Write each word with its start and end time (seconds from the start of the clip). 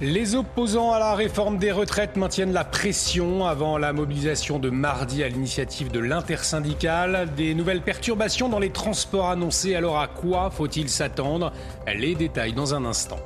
Les 0.00 0.34
opposants 0.34 0.92
à 0.92 0.98
la 0.98 1.14
réforme 1.14 1.56
des 1.56 1.70
retraites 1.70 2.16
maintiennent 2.16 2.52
la 2.52 2.64
pression 2.64 3.46
avant 3.46 3.78
la 3.78 3.92
mobilisation 3.92 4.58
de 4.58 4.68
mardi 4.68 5.22
à 5.22 5.28
l'initiative 5.28 5.92
de 5.92 6.00
l'intersyndicale. 6.00 7.28
Des 7.36 7.54
nouvelles 7.54 7.80
perturbations 7.80 8.48
dans 8.48 8.58
les 8.58 8.70
transports 8.70 9.30
annoncées, 9.30 9.76
alors 9.76 10.00
à 10.00 10.08
quoi 10.08 10.50
faut-il 10.50 10.88
s'attendre? 10.88 11.52
Les 11.86 12.16
détails 12.16 12.54
dans 12.54 12.74
un 12.74 12.84
instant. 12.84 13.20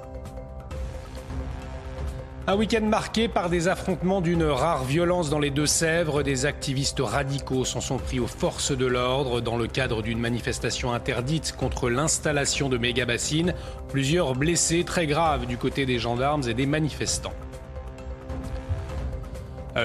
Un 2.51 2.57
week-end 2.57 2.81
marqué 2.81 3.29
par 3.29 3.51
des 3.51 3.69
affrontements 3.69 4.23
d'une 4.23 4.43
rare 4.43 4.83
violence 4.83 5.29
dans 5.29 5.39
les 5.39 5.51
Deux-Sèvres. 5.51 6.23
Des 6.23 6.47
activistes 6.47 7.01
radicaux 7.01 7.67
s'en 7.67 7.83
sont 7.83 7.99
pris 7.99 8.21
aux 8.21 8.27
forces 8.27 8.73
de 8.73 8.87
l'ordre 8.87 9.43
dans 9.43 9.59
le 9.59 9.67
cadre 9.67 10.01
d'une 10.01 10.19
manifestation 10.19 10.95
interdite 10.95 11.55
contre 11.59 11.91
l'installation 11.91 12.71
de 12.71 12.79
méga-bassines. 12.79 13.53
Plusieurs 13.91 14.35
blessés 14.35 14.85
très 14.85 15.07
graves 15.07 15.45
du 15.45 15.59
côté 15.59 15.85
des 15.85 15.99
gendarmes 15.99 16.49
et 16.49 16.55
des 16.55 16.65
manifestants. 16.65 17.35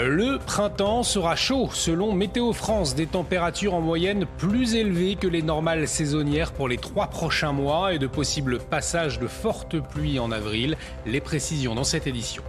Le 0.02 0.39
printemps 0.39 1.03
sera 1.03 1.36
chaud 1.36 1.69
selon 1.72 2.13
Météo 2.13 2.52
France, 2.52 2.95
des 2.95 3.05
températures 3.05 3.75
en 3.75 3.81
moyenne 3.81 4.25
plus 4.39 4.73
élevées 4.73 5.16
que 5.16 5.27
les 5.27 5.44
normales 5.44 5.88
saisonnières 5.88 6.52
pour 6.52 6.67
les 6.67 6.77
trois 6.77 7.08
prochains 7.08 7.52
mois 7.52 7.94
et 7.94 8.00
de 8.00 8.08
possibles 8.08 8.58
passages 8.58 9.19
de 9.19 9.27
fortes 9.27 9.80
pluies 9.80 10.17
en 10.17 10.31
avril. 10.31 10.77
Les 11.05 11.22
précisions 11.22 11.75
dans 11.75 11.83
cette 11.83 12.08
édition. 12.08 12.41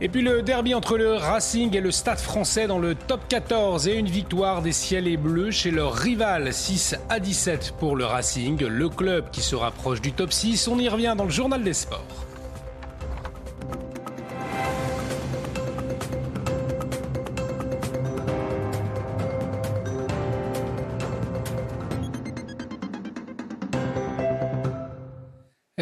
Et 0.00 0.08
puis 0.08 0.22
le 0.22 0.40
derby 0.40 0.72
entre 0.72 0.96
le 0.96 1.12
Racing 1.12 1.76
et 1.76 1.82
le 1.82 1.90
Stade 1.90 2.18
français 2.18 2.66
dans 2.66 2.78
le 2.78 2.94
top 2.94 3.20
14 3.28 3.86
et 3.86 3.96
une 3.96 4.08
victoire 4.08 4.62
des 4.62 4.72
ciels 4.72 5.08
et 5.08 5.18
bleus 5.18 5.50
chez 5.50 5.70
leur 5.70 5.92
rival 5.92 6.54
6 6.54 6.96
à 7.10 7.20
17 7.20 7.74
pour 7.78 7.96
le 7.96 8.06
Racing, 8.06 8.64
le 8.64 8.88
club 8.88 9.30
qui 9.30 9.42
se 9.42 9.56
rapproche 9.56 10.00
du 10.00 10.12
top 10.12 10.32
6. 10.32 10.68
On 10.68 10.78
y 10.78 10.88
revient 10.88 11.14
dans 11.18 11.24
le 11.24 11.30
journal 11.30 11.62
des 11.62 11.74
sports. 11.74 12.29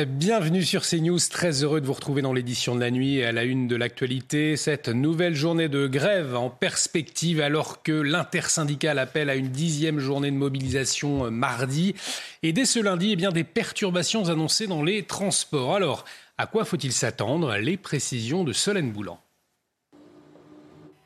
Bienvenue 0.07 0.63
sur 0.63 0.83
CNews, 0.87 1.19
très 1.29 1.65
heureux 1.65 1.81
de 1.81 1.87
vous 1.87 1.93
retrouver 1.93 2.23
dans 2.23 2.33
l'édition 2.33 2.77
de 2.77 2.81
la 2.81 2.93
nuit 2.93 3.17
et 3.17 3.25
à 3.25 3.33
la 3.33 3.43
une 3.43 3.67
de 3.67 3.75
l'actualité. 3.75 4.57
Cette 4.57 4.89
nouvelle 4.89 5.35
journée 5.35 5.69
de 5.69 5.89
grève 5.89 6.37
en 6.37 6.51
perspective 6.51 7.41
alors 7.41 7.83
que 7.83 7.91
l'intersyndicale 7.91 9.01
appelle 9.01 9.29
à 9.29 9.35
une 9.35 9.49
dixième 9.49 9.99
journée 9.99 10.31
de 10.31 10.37
mobilisation 10.37 11.33
mardi. 11.33 11.97
Et 12.45 12.53
dès 12.53 12.65
ce 12.65 12.79
lundi, 12.79 13.11
eh 13.13 13.17
bien, 13.17 13.33
des 13.33 13.43
perturbations 13.43 14.29
annoncées 14.29 14.69
dans 14.69 14.85
les 14.85 15.03
transports. 15.03 15.75
Alors, 15.75 16.05
à 16.37 16.47
quoi 16.47 16.65
faut-il 16.65 16.93
s'attendre? 16.93 17.57
Les 17.57 17.77
précisions 17.77 18.45
de 18.45 18.53
Solène 18.53 18.93
Boulan. 18.93 19.19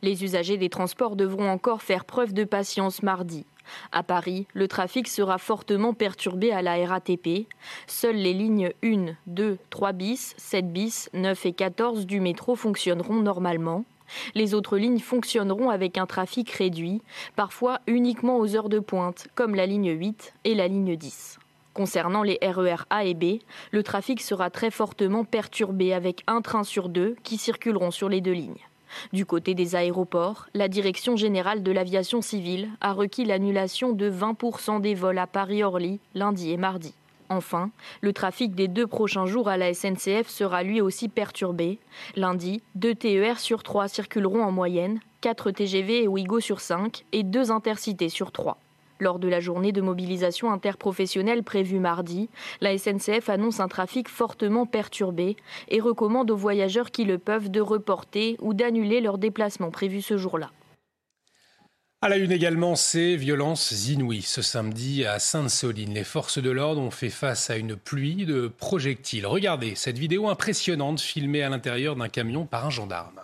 Les 0.04 0.24
usagers 0.24 0.56
des 0.56 0.68
transports 0.68 1.14
devront 1.14 1.48
encore 1.48 1.80
faire 1.80 2.04
preuve 2.04 2.32
de 2.32 2.42
patience 2.42 3.04
mardi. 3.04 3.46
À 3.92 4.02
Paris, 4.02 4.48
le 4.52 4.66
trafic 4.66 5.06
sera 5.06 5.38
fortement 5.38 5.94
perturbé 5.94 6.50
à 6.50 6.60
la 6.60 6.84
RATP. 6.84 7.46
Seules 7.86 8.16
les 8.16 8.34
lignes 8.34 8.72
1, 8.82 9.14
2, 9.28 9.58
3 9.70 9.92
bis, 9.92 10.34
7 10.38 10.72
bis, 10.72 11.08
9 11.14 11.46
et 11.46 11.52
14 11.52 12.06
du 12.06 12.18
métro 12.18 12.56
fonctionneront 12.56 13.20
normalement. 13.20 13.84
Les 14.34 14.54
autres 14.54 14.76
lignes 14.76 14.98
fonctionneront 14.98 15.70
avec 15.70 15.96
un 15.96 16.06
trafic 16.06 16.50
réduit, 16.50 17.00
parfois 17.36 17.78
uniquement 17.86 18.38
aux 18.38 18.56
heures 18.56 18.68
de 18.68 18.80
pointe, 18.80 19.28
comme 19.36 19.54
la 19.54 19.66
ligne 19.66 19.92
8 19.92 20.34
et 20.42 20.56
la 20.56 20.66
ligne 20.66 20.96
10. 20.96 21.38
Concernant 21.74 22.24
les 22.24 22.40
RER 22.42 22.84
A 22.90 23.04
et 23.04 23.14
B, 23.14 23.38
le 23.70 23.82
trafic 23.84 24.20
sera 24.20 24.50
très 24.50 24.72
fortement 24.72 25.24
perturbé 25.24 25.94
avec 25.94 26.24
un 26.26 26.42
train 26.42 26.64
sur 26.64 26.88
deux 26.88 27.14
qui 27.22 27.38
circuleront 27.38 27.92
sur 27.92 28.08
les 28.08 28.20
deux 28.20 28.32
lignes. 28.32 28.66
Du 29.12 29.26
côté 29.26 29.54
des 29.54 29.74
aéroports, 29.74 30.46
la 30.54 30.68
Direction 30.68 31.16
générale 31.16 31.62
de 31.62 31.72
l'aviation 31.72 32.20
civile 32.20 32.68
a 32.80 32.92
requis 32.92 33.24
l'annulation 33.24 33.92
de 33.92 34.10
20% 34.10 34.80
des 34.80 34.94
vols 34.94 35.18
à 35.18 35.26
Paris-Orly 35.26 36.00
lundi 36.14 36.52
et 36.52 36.56
mardi. 36.56 36.94
Enfin, 37.28 37.70
le 38.02 38.12
trafic 38.12 38.54
des 38.54 38.68
deux 38.68 38.86
prochains 38.86 39.24
jours 39.24 39.48
à 39.48 39.56
la 39.56 39.72
SNCF 39.72 40.28
sera 40.28 40.62
lui 40.62 40.82
aussi 40.82 41.08
perturbé. 41.08 41.78
Lundi, 42.14 42.62
deux 42.74 42.94
TER 42.94 43.38
sur 43.38 43.62
trois 43.62 43.88
circuleront 43.88 44.42
en 44.42 44.52
moyenne, 44.52 45.00
4 45.22 45.50
TGV 45.50 46.02
et 46.02 46.08
Ouigo 46.08 46.40
sur 46.40 46.60
5 46.60 47.04
et 47.12 47.22
deux 47.22 47.50
intercités 47.50 48.10
sur 48.10 48.32
3. 48.32 48.58
Lors 49.02 49.18
de 49.18 49.26
la 49.26 49.40
journée 49.40 49.72
de 49.72 49.80
mobilisation 49.80 50.52
interprofessionnelle 50.52 51.42
prévue 51.42 51.80
mardi, 51.80 52.28
la 52.60 52.78
SNCF 52.78 53.28
annonce 53.28 53.58
un 53.58 53.66
trafic 53.66 54.08
fortement 54.08 54.64
perturbé 54.64 55.34
et 55.66 55.80
recommande 55.80 56.30
aux 56.30 56.36
voyageurs 56.36 56.92
qui 56.92 57.04
le 57.04 57.18
peuvent 57.18 57.50
de 57.50 57.60
reporter 57.60 58.36
ou 58.40 58.54
d'annuler 58.54 59.00
leurs 59.00 59.18
déplacements 59.18 59.72
prévus 59.72 60.02
ce 60.02 60.16
jour-là. 60.16 60.52
À 62.00 62.08
la 62.08 62.16
une 62.16 62.30
également, 62.30 62.76
ces 62.76 63.16
violences 63.16 63.88
inouïes. 63.88 64.22
Ce 64.22 64.40
samedi 64.40 65.04
à 65.04 65.18
Sainte-Soline, 65.18 65.94
les 65.94 66.04
forces 66.04 66.38
de 66.38 66.50
l'ordre 66.50 66.80
ont 66.80 66.92
fait 66.92 67.10
face 67.10 67.50
à 67.50 67.56
une 67.56 67.74
pluie 67.74 68.24
de 68.24 68.46
projectiles. 68.46 69.26
Regardez 69.26 69.74
cette 69.74 69.98
vidéo 69.98 70.28
impressionnante 70.28 71.00
filmée 71.00 71.42
à 71.42 71.48
l'intérieur 71.48 71.96
d'un 71.96 72.08
camion 72.08 72.46
par 72.46 72.66
un 72.66 72.70
gendarme. 72.70 73.20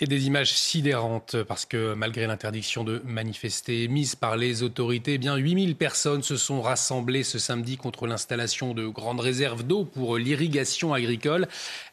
Et 0.00 0.06
des 0.06 0.26
images 0.26 0.52
sidérantes 0.52 1.36
parce 1.44 1.66
que 1.66 1.94
malgré 1.94 2.26
l'interdiction 2.26 2.82
de 2.82 3.00
manifester 3.04 3.84
émise 3.84 4.16
par 4.16 4.36
les 4.36 4.64
autorités, 4.64 5.14
eh 5.14 5.18
bien 5.18 5.36
8000 5.36 5.76
personnes 5.76 6.24
se 6.24 6.36
sont 6.36 6.60
rassemblées 6.60 7.22
ce 7.22 7.38
samedi 7.38 7.76
contre 7.76 8.08
l'installation 8.08 8.74
de 8.74 8.88
grandes 8.88 9.20
réserves 9.20 9.62
d'eau 9.62 9.84
pour 9.84 10.16
l'irrigation 10.16 10.94
agricole. 10.94 11.46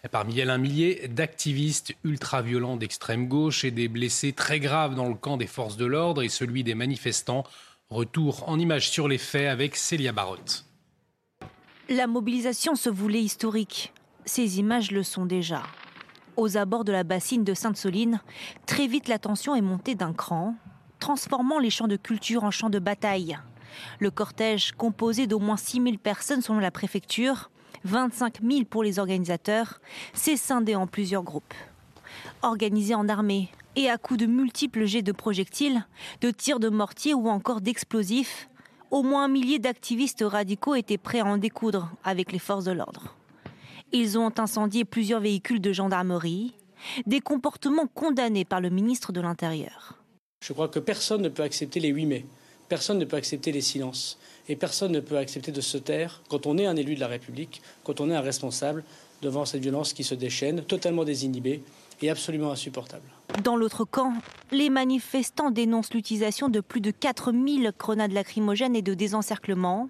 parmi 0.10 0.40
elles, 0.40 0.50
un 0.50 0.58
millier 0.58 1.10
d'activistes 1.10 1.94
ultra-violents 2.04 2.76
d'extrême 2.76 3.28
gauche 3.28 3.66
et 3.66 3.72
des 3.72 3.88
blessés 3.88 4.34
très 4.34 4.60
graves 4.60 4.96
dans 4.96 5.08
le 5.08 5.14
camp 5.14 5.38
des 5.38 5.46
forces 5.46 5.78
de 5.78 5.86
l'ordre 5.86 6.24
et 6.24 6.30
celui 6.30 6.64
des 6.64 6.74
manifestants. 6.74 7.44
Retour 7.92 8.50
en 8.50 8.58
images 8.58 8.90
sur 8.90 9.08
les 9.08 9.20
faits 9.20 9.48
avec 9.48 9.76
Célia 9.76 10.12
Barotte. 10.12 10.66
La 11.88 12.08
mobilisation 12.08 12.76
se 12.76 12.90
voulait 12.90 13.22
historique. 13.22 13.94
Ces 14.26 14.58
images 14.58 14.90
le 14.90 15.04
sont 15.04 15.28
déjà 15.28 15.62
aux 16.38 16.58
abords 16.58 16.84
de 16.84 16.92
la 16.92 17.04
bassine 17.04 17.44
de 17.44 17.54
Sainte-Soline, 17.54 18.22
très 18.66 18.88
vite 18.88 19.08
la 19.08 19.20
tension 19.20 19.56
est 19.56 19.62
montée 19.62 19.96
d'un 19.96 20.14
cran, 20.14 20.56
transformant 21.00 21.60
les 21.60 21.70
champs 21.70 21.88
de 21.88 21.96
culture 21.96 22.44
en 22.44 22.52
champs 22.52 22.70
de 22.70 22.80
bataille. 22.80 23.38
Le 24.00 24.12
cortège, 24.12 24.74
composé 24.74 25.28
d'au 25.28 25.40
moins 25.40 25.58
6 25.58 25.82
000 25.82 25.98
personnes 25.98 26.42
selon 26.42 26.60
la 26.60 26.72
préfecture, 26.72 27.50
25 27.84 28.42
000 28.44 28.66
pour 28.66 28.84
les 28.84 29.00
organisateurs, 29.00 29.80
s'est 30.14 30.38
scindé 30.38 30.76
en 30.76 30.88
plusieurs 30.88 31.24
groupes. 31.24 31.54
Organisé 32.42 32.96
en 32.96 33.10
armée 33.10 33.50
et 33.76 33.90
à 33.90 33.98
coups 33.98 34.20
de 34.20 34.26
multiples 34.26 34.86
jets 34.86 35.02
de 35.02 35.12
projectiles, 35.12 35.86
de 36.22 36.32
tirs 36.32 36.60
de 36.60 36.70
mortier 36.70 37.14
ou 37.14 37.30
encore 37.30 37.62
d'explosifs, 37.62 38.50
au 38.92 39.04
moins 39.04 39.26
un 39.26 39.30
millier 39.30 39.60
d'activistes 39.60 40.24
radicaux 40.28 40.76
étaient 40.76 40.98
prêts 40.98 41.22
à 41.22 41.26
en 41.26 41.38
découdre 41.38 41.90
avec 42.04 42.32
les 42.32 42.40
forces 42.40 42.66
de 42.66 42.74
l'ordre. 42.74 43.16
Ils 43.94 44.18
ont 44.18 44.32
incendié 44.38 44.86
plusieurs 44.86 45.20
véhicules 45.20 45.60
de 45.60 45.74
gendarmerie, 45.74 46.54
des 47.06 47.20
comportements 47.20 47.88
condamnés 47.88 48.46
par 48.46 48.62
le 48.62 48.70
ministre 48.70 49.12
de 49.12 49.20
l'Intérieur. 49.20 49.98
Je 50.42 50.54
crois 50.54 50.70
que 50.70 50.80
personne 50.80 51.22
ne 51.22 51.30
peut 51.30 51.44
accepter 51.44 51.82
les 51.82 51.90
8 51.90 52.06
mai. 52.06 52.26
Personne 52.70 53.00
ne 53.00 53.06
peut 53.06 53.18
accepter 53.18 53.52
les 53.52 53.60
silences. 53.60 54.18
Et 54.48 54.56
personne 54.56 54.94
ne 54.94 55.02
peut 55.02 55.18
accepter 55.18 55.52
de 55.52 55.60
se 55.60 55.78
taire 55.78 56.24
quand 56.30 56.48
on 56.48 56.58
est 56.58 56.66
un 56.66 56.78
élu 56.78 56.96
de 56.96 57.02
la 57.02 57.08
République, 57.08 57.62
quand 57.84 58.00
on 58.00 58.10
est 58.10 58.16
un 58.16 58.22
responsable 58.22 58.86
devant 59.22 59.44
cette 59.44 59.62
violence 59.62 59.92
qui 59.92 60.06
se 60.06 60.16
déchaîne, 60.16 60.64
totalement 60.64 61.04
désinhibée 61.04 61.62
et 62.02 62.10
absolument 62.10 62.52
insupportable. 62.52 63.04
Dans 63.44 63.56
l'autre 63.56 63.84
camp, 63.84 64.14
les 64.52 64.70
manifestants 64.70 65.52
dénoncent 65.52 65.94
l'utilisation 65.94 66.50
de 66.50 66.62
plus 66.62 66.82
de 66.82 66.92
4000 66.92 67.74
grenades 67.78 68.14
lacrymogènes 68.14 68.76
et 68.76 68.82
de 68.82 68.94
désencerclement. 68.94 69.90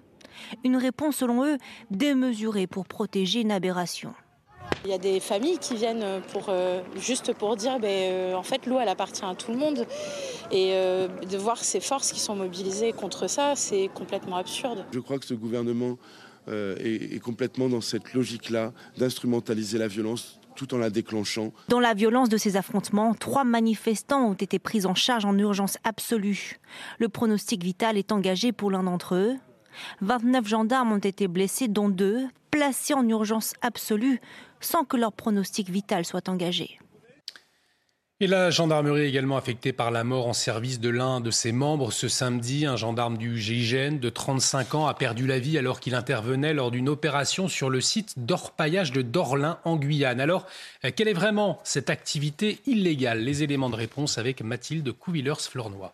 Une 0.64 0.76
réponse, 0.76 1.16
selon 1.16 1.44
eux, 1.44 1.58
démesurée 1.90 2.66
pour 2.66 2.86
protéger 2.86 3.40
une 3.40 3.52
aberration. 3.52 4.14
Il 4.84 4.90
y 4.90 4.94
a 4.94 4.98
des 4.98 5.20
familles 5.20 5.58
qui 5.58 5.74
viennent 5.74 6.20
pour, 6.32 6.46
euh, 6.48 6.82
juste 6.96 7.32
pour 7.34 7.56
dire 7.56 7.78
ben, 7.78 7.88
euh, 7.88 8.34
en 8.34 8.42
fait 8.42 8.66
l'eau 8.66 8.78
elle 8.80 8.88
appartient 8.88 9.24
à 9.24 9.34
tout 9.34 9.52
le 9.52 9.58
monde 9.58 9.86
et 10.50 10.70
euh, 10.72 11.08
de 11.08 11.36
voir 11.36 11.58
ces 11.58 11.80
forces 11.80 12.12
qui 12.12 12.20
sont 12.20 12.34
mobilisées 12.34 12.92
contre 12.92 13.28
ça 13.28 13.54
c'est 13.54 13.90
complètement 13.94 14.36
absurde. 14.36 14.84
Je 14.92 14.98
crois 15.00 15.18
que 15.18 15.26
ce 15.26 15.34
gouvernement 15.34 15.98
est, 16.48 17.14
est 17.14 17.20
complètement 17.20 17.68
dans 17.68 17.80
cette 17.80 18.14
logique-là 18.14 18.72
d'instrumentaliser 18.98 19.78
la 19.78 19.86
violence 19.86 20.40
tout 20.56 20.74
en 20.74 20.78
la 20.78 20.90
déclenchant. 20.90 21.52
Dans 21.68 21.80
la 21.80 21.94
violence 21.94 22.28
de 22.28 22.36
ces 22.36 22.56
affrontements, 22.56 23.14
trois 23.14 23.44
manifestants 23.44 24.26
ont 24.26 24.34
été 24.34 24.58
pris 24.58 24.84
en 24.84 24.94
charge 24.94 25.24
en 25.24 25.38
urgence 25.38 25.78
absolue. 25.84 26.60
Le 26.98 27.08
pronostic 27.08 27.62
vital 27.62 27.96
est 27.96 28.12
engagé 28.12 28.52
pour 28.52 28.70
l'un 28.70 28.82
d'entre 28.82 29.14
eux. 29.14 29.36
29 30.00 30.46
gendarmes 30.46 30.92
ont 30.92 30.98
été 30.98 31.28
blessés, 31.28 31.68
dont 31.68 31.88
deux 31.88 32.26
placés 32.50 32.94
en 32.94 33.08
urgence 33.08 33.54
absolue 33.62 34.20
sans 34.60 34.84
que 34.84 34.96
leur 34.96 35.12
pronostic 35.12 35.70
vital 35.70 36.04
soit 36.04 36.28
engagé. 36.28 36.78
Et 38.20 38.28
la 38.28 38.50
gendarmerie 38.50 39.02
est 39.02 39.08
également 39.08 39.36
affectée 39.36 39.72
par 39.72 39.90
la 39.90 40.04
mort 40.04 40.28
en 40.28 40.32
service 40.32 40.78
de 40.78 40.90
l'un 40.90 41.20
de 41.20 41.32
ses 41.32 41.50
membres. 41.50 41.90
Ce 41.90 42.06
samedi, 42.06 42.66
un 42.66 42.76
gendarme 42.76 43.18
du 43.18 43.36
GIGN 43.36 43.98
de 43.98 44.08
35 44.10 44.76
ans 44.76 44.86
a 44.86 44.94
perdu 44.94 45.26
la 45.26 45.40
vie 45.40 45.58
alors 45.58 45.80
qu'il 45.80 45.96
intervenait 45.96 46.54
lors 46.54 46.70
d'une 46.70 46.88
opération 46.88 47.48
sur 47.48 47.68
le 47.68 47.80
site 47.80 48.14
d'orpaillage 48.18 48.92
de 48.92 49.02
Dorlin 49.02 49.58
en 49.64 49.74
Guyane. 49.74 50.20
Alors, 50.20 50.46
quelle 50.94 51.08
est 51.08 51.14
vraiment 51.14 51.58
cette 51.64 51.90
activité 51.90 52.60
illégale? 52.64 53.24
Les 53.24 53.42
éléments 53.42 53.70
de 53.70 53.74
réponse 53.74 54.18
avec 54.18 54.40
Mathilde 54.40 54.92
Couvillers-Flornois. 54.92 55.92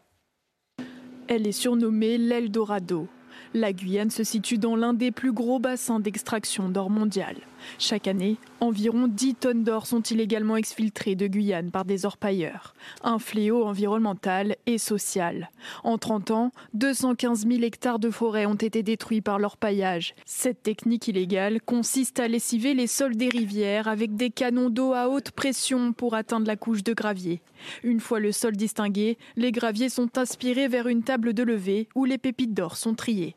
Elle 1.29 1.47
est 1.47 1.53
surnommée 1.53 2.19
l'Eldorado. 2.19 3.09
La 3.55 3.73
Guyane 3.73 4.11
se 4.11 4.25
situe 4.25 4.59
dans 4.59 4.77
l'un 4.77 4.93
des 4.93 5.11
plus 5.11 5.33
gros 5.33 5.59
bassins 5.59 6.01
d'extraction 6.01 6.69
d'or 6.69 6.91
mondial. 6.91 7.37
Chaque 7.79 8.07
année, 8.07 8.37
environ 8.61 9.09
10 9.09 9.35
tonnes 9.37 9.65
d'or 9.65 9.87
sont 9.87 10.03
illégalement 10.03 10.57
exfiltrées 10.57 11.15
de 11.15 11.27
Guyane 11.27 11.71
par 11.71 11.85
des 11.85 12.07
orpailleurs. 12.07 12.75
Un 13.03 13.19
fléau 13.19 13.65
environnemental 13.65 14.57
et 14.67 14.79
social. 14.79 15.51
En 15.83 15.99
30 15.99 16.31
ans, 16.31 16.53
215 16.75 17.47
000 17.47 17.63
hectares 17.63 17.99
de 17.99 18.11
forêt 18.11 18.47
ont 18.47 18.55
été 18.55 18.83
détruits 18.83 19.21
par 19.21 19.39
l'orpaillage. 19.39 20.15
Cette 20.25 20.63
technique 20.63 21.09
illégale 21.09 21.61
consiste 21.63 22.21
à 22.21 22.29
lessiver 22.29 22.75
les 22.75 22.87
sols 22.87 23.17
des 23.17 23.29
rivières 23.29 23.89
avec 23.89 24.15
des 24.15 24.31
canons 24.31 24.71
d'eau 24.71 24.93
à 24.93 25.09
haute 25.09 25.31
pression 25.31 25.93
pour 25.93 26.15
atteindre 26.15 26.47
la 26.47 26.57
couche 26.57 26.85
de 26.85 26.93
gravier. 26.93 27.41
Une 27.83 28.01
fois 28.01 28.21
le 28.21 28.33
sol 28.33 28.57
distingué, 28.57 29.19
les 29.37 29.53
graviers 29.53 29.89
sont 29.89 30.17
aspirés 30.19 30.69
vers 30.69 30.87
une 30.87 31.03
table 31.03 31.33
de 31.33 31.43
levée 31.43 31.89
où 31.95 32.05
les 32.05 32.19
pépites 32.19 32.55
d'or 32.55 32.77
sont 32.77 32.95
triées. 32.95 33.35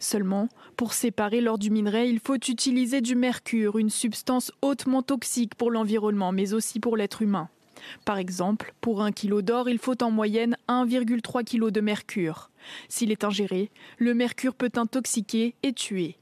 Seulement, 0.00 0.48
pour 0.76 0.92
séparer 0.92 1.40
l'or 1.40 1.58
du 1.58 1.70
minerai, 1.70 2.08
il 2.08 2.20
faut 2.20 2.36
utiliser 2.36 3.00
du 3.00 3.14
mercure, 3.14 3.78
une 3.78 3.90
substance 3.90 4.52
hautement 4.62 5.02
toxique 5.02 5.54
pour 5.54 5.70
l'environnement, 5.70 6.32
mais 6.32 6.54
aussi 6.54 6.80
pour 6.80 6.96
l'être 6.96 7.22
humain. 7.22 7.48
Par 8.04 8.18
exemple, 8.18 8.74
pour 8.80 9.02
un 9.02 9.12
kilo 9.12 9.42
d'or, 9.42 9.68
il 9.68 9.78
faut 9.78 10.02
en 10.02 10.10
moyenne 10.10 10.56
1,3 10.68 11.44
kg 11.44 11.70
de 11.70 11.80
mercure. 11.80 12.50
S'il 12.88 13.12
est 13.12 13.24
ingéré, 13.24 13.70
le 13.98 14.14
mercure 14.14 14.54
peut 14.54 14.72
intoxiquer 14.76 15.54
et 15.62 15.72
tuer. 15.72 16.16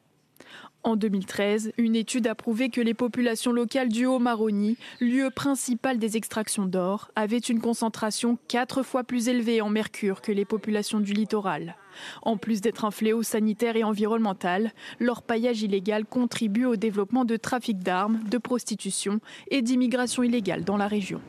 En 0.82 0.94
2013, 0.94 1.72
une 1.78 1.96
étude 1.96 2.28
a 2.28 2.36
prouvé 2.36 2.68
que 2.68 2.80
les 2.80 2.94
populations 2.94 3.50
locales 3.50 3.88
du 3.88 4.06
Haut-Maroni, 4.06 4.76
lieu 5.00 5.30
principal 5.30 5.98
des 5.98 6.16
extractions 6.16 6.66
d'or, 6.66 7.10
avaient 7.16 7.38
une 7.38 7.60
concentration 7.60 8.38
quatre 8.46 8.84
fois 8.84 9.02
plus 9.02 9.28
élevée 9.28 9.60
en 9.60 9.68
mercure 9.68 10.20
que 10.20 10.30
les 10.30 10.44
populations 10.44 11.00
du 11.00 11.12
littoral. 11.12 11.74
En 12.22 12.36
plus 12.36 12.60
d'être 12.60 12.84
un 12.84 12.90
fléau 12.90 13.22
sanitaire 13.22 13.76
et 13.76 13.84
environnemental, 13.84 14.72
l'orpaillage 15.00 15.62
illégal 15.62 16.04
contribue 16.04 16.64
au 16.64 16.76
développement 16.76 17.24
de 17.24 17.36
trafic 17.36 17.78
d'armes, 17.78 18.20
de 18.30 18.38
prostitution 18.38 19.20
et 19.50 19.62
d'immigration 19.62 20.22
illégale 20.22 20.64
dans 20.64 20.76
la 20.76 20.88
région. 20.88 21.20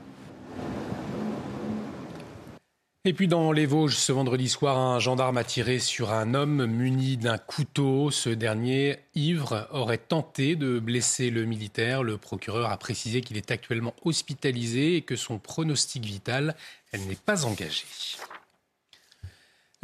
Et 3.07 3.13
puis 3.13 3.29
dans 3.29 3.53
les 3.53 3.65
Vosges, 3.65 3.95
ce 3.95 4.11
vendredi 4.11 4.49
soir, 4.49 4.77
un 4.77 4.99
gendarme 4.99 5.37
a 5.37 5.45
tiré 5.45 5.79
sur 5.79 6.11
un 6.11 6.33
homme 6.33 6.65
muni 6.65 7.15
d'un 7.15 7.37
couteau. 7.37 8.11
Ce 8.11 8.27
dernier, 8.27 8.97
ivre, 9.15 9.65
aurait 9.71 9.97
tenté 9.97 10.57
de 10.57 10.77
blesser 10.77 11.29
le 11.29 11.45
militaire. 11.45 12.03
Le 12.03 12.17
procureur 12.17 12.69
a 12.69 12.75
précisé 12.75 13.21
qu'il 13.21 13.37
est 13.37 13.49
actuellement 13.49 13.93
hospitalisé 14.03 14.97
et 14.97 15.03
que 15.03 15.15
son 15.15 15.39
pronostic 15.39 16.03
vital 16.03 16.53
n'est 16.93 17.15
pas 17.15 17.45
engagé. 17.45 17.85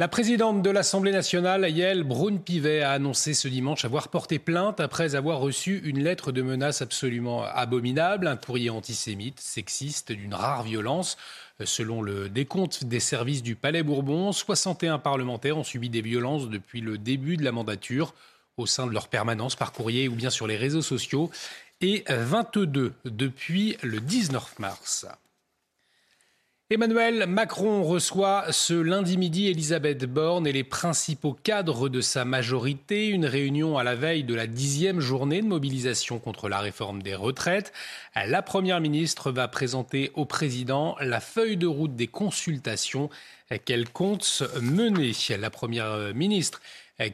La 0.00 0.08
présidente 0.08 0.60
de 0.60 0.70
l'Assemblée 0.70 1.12
nationale, 1.12 1.70
Yael 1.70 2.02
Braun-Pivet, 2.02 2.82
a 2.82 2.90
annoncé 2.90 3.32
ce 3.32 3.46
dimanche 3.46 3.84
avoir 3.84 4.08
porté 4.08 4.40
plainte 4.40 4.80
après 4.80 5.14
avoir 5.14 5.38
reçu 5.38 5.82
une 5.84 6.02
lettre 6.02 6.32
de 6.32 6.42
menace 6.42 6.82
absolument 6.82 7.44
abominable, 7.44 8.26
un 8.26 8.36
courrier 8.36 8.70
antisémite, 8.70 9.38
sexiste, 9.38 10.10
d'une 10.10 10.34
rare 10.34 10.64
violence. 10.64 11.16
Selon 11.64 12.02
le 12.02 12.28
décompte 12.28 12.82
des 12.82 12.98
services 12.98 13.44
du 13.44 13.54
Palais 13.54 13.84
Bourbon, 13.84 14.32
61 14.32 14.98
parlementaires 14.98 15.58
ont 15.58 15.62
subi 15.62 15.90
des 15.90 16.02
violences 16.02 16.48
depuis 16.48 16.80
le 16.80 16.98
début 16.98 17.36
de 17.36 17.44
la 17.44 17.52
mandature 17.52 18.14
au 18.56 18.66
sein 18.66 18.88
de 18.88 18.92
leur 18.92 19.06
permanence 19.06 19.54
par 19.54 19.70
courrier 19.72 20.08
ou 20.08 20.16
bien 20.16 20.30
sur 20.30 20.48
les 20.48 20.56
réseaux 20.56 20.82
sociaux 20.82 21.30
et 21.80 22.02
22 22.08 22.94
depuis 23.04 23.76
le 23.84 24.00
19 24.00 24.58
mars. 24.58 25.06
Emmanuel 26.74 27.26
Macron 27.28 27.84
reçoit 27.84 28.50
ce 28.50 28.74
lundi 28.74 29.16
midi 29.16 29.46
Elisabeth 29.46 30.06
Borne 30.06 30.44
et 30.44 30.50
les 30.50 30.64
principaux 30.64 31.32
cadres 31.32 31.88
de 31.88 32.00
sa 32.00 32.24
majorité. 32.24 33.06
Une 33.06 33.26
réunion 33.26 33.78
à 33.78 33.84
la 33.84 33.94
veille 33.94 34.24
de 34.24 34.34
la 34.34 34.48
dixième 34.48 34.98
journée 34.98 35.40
de 35.40 35.46
mobilisation 35.46 36.18
contre 36.18 36.48
la 36.48 36.58
réforme 36.58 37.00
des 37.00 37.14
retraites. 37.14 37.72
La 38.16 38.42
Première 38.42 38.80
ministre 38.80 39.30
va 39.30 39.46
présenter 39.46 40.10
au 40.14 40.24
président 40.24 40.96
la 40.98 41.20
feuille 41.20 41.56
de 41.56 41.68
route 41.68 41.94
des 41.94 42.08
consultations 42.08 43.08
qu'elle 43.64 43.88
compte 43.88 44.42
mener. 44.60 45.12
La 45.38 45.50
Première 45.50 46.12
ministre 46.12 46.60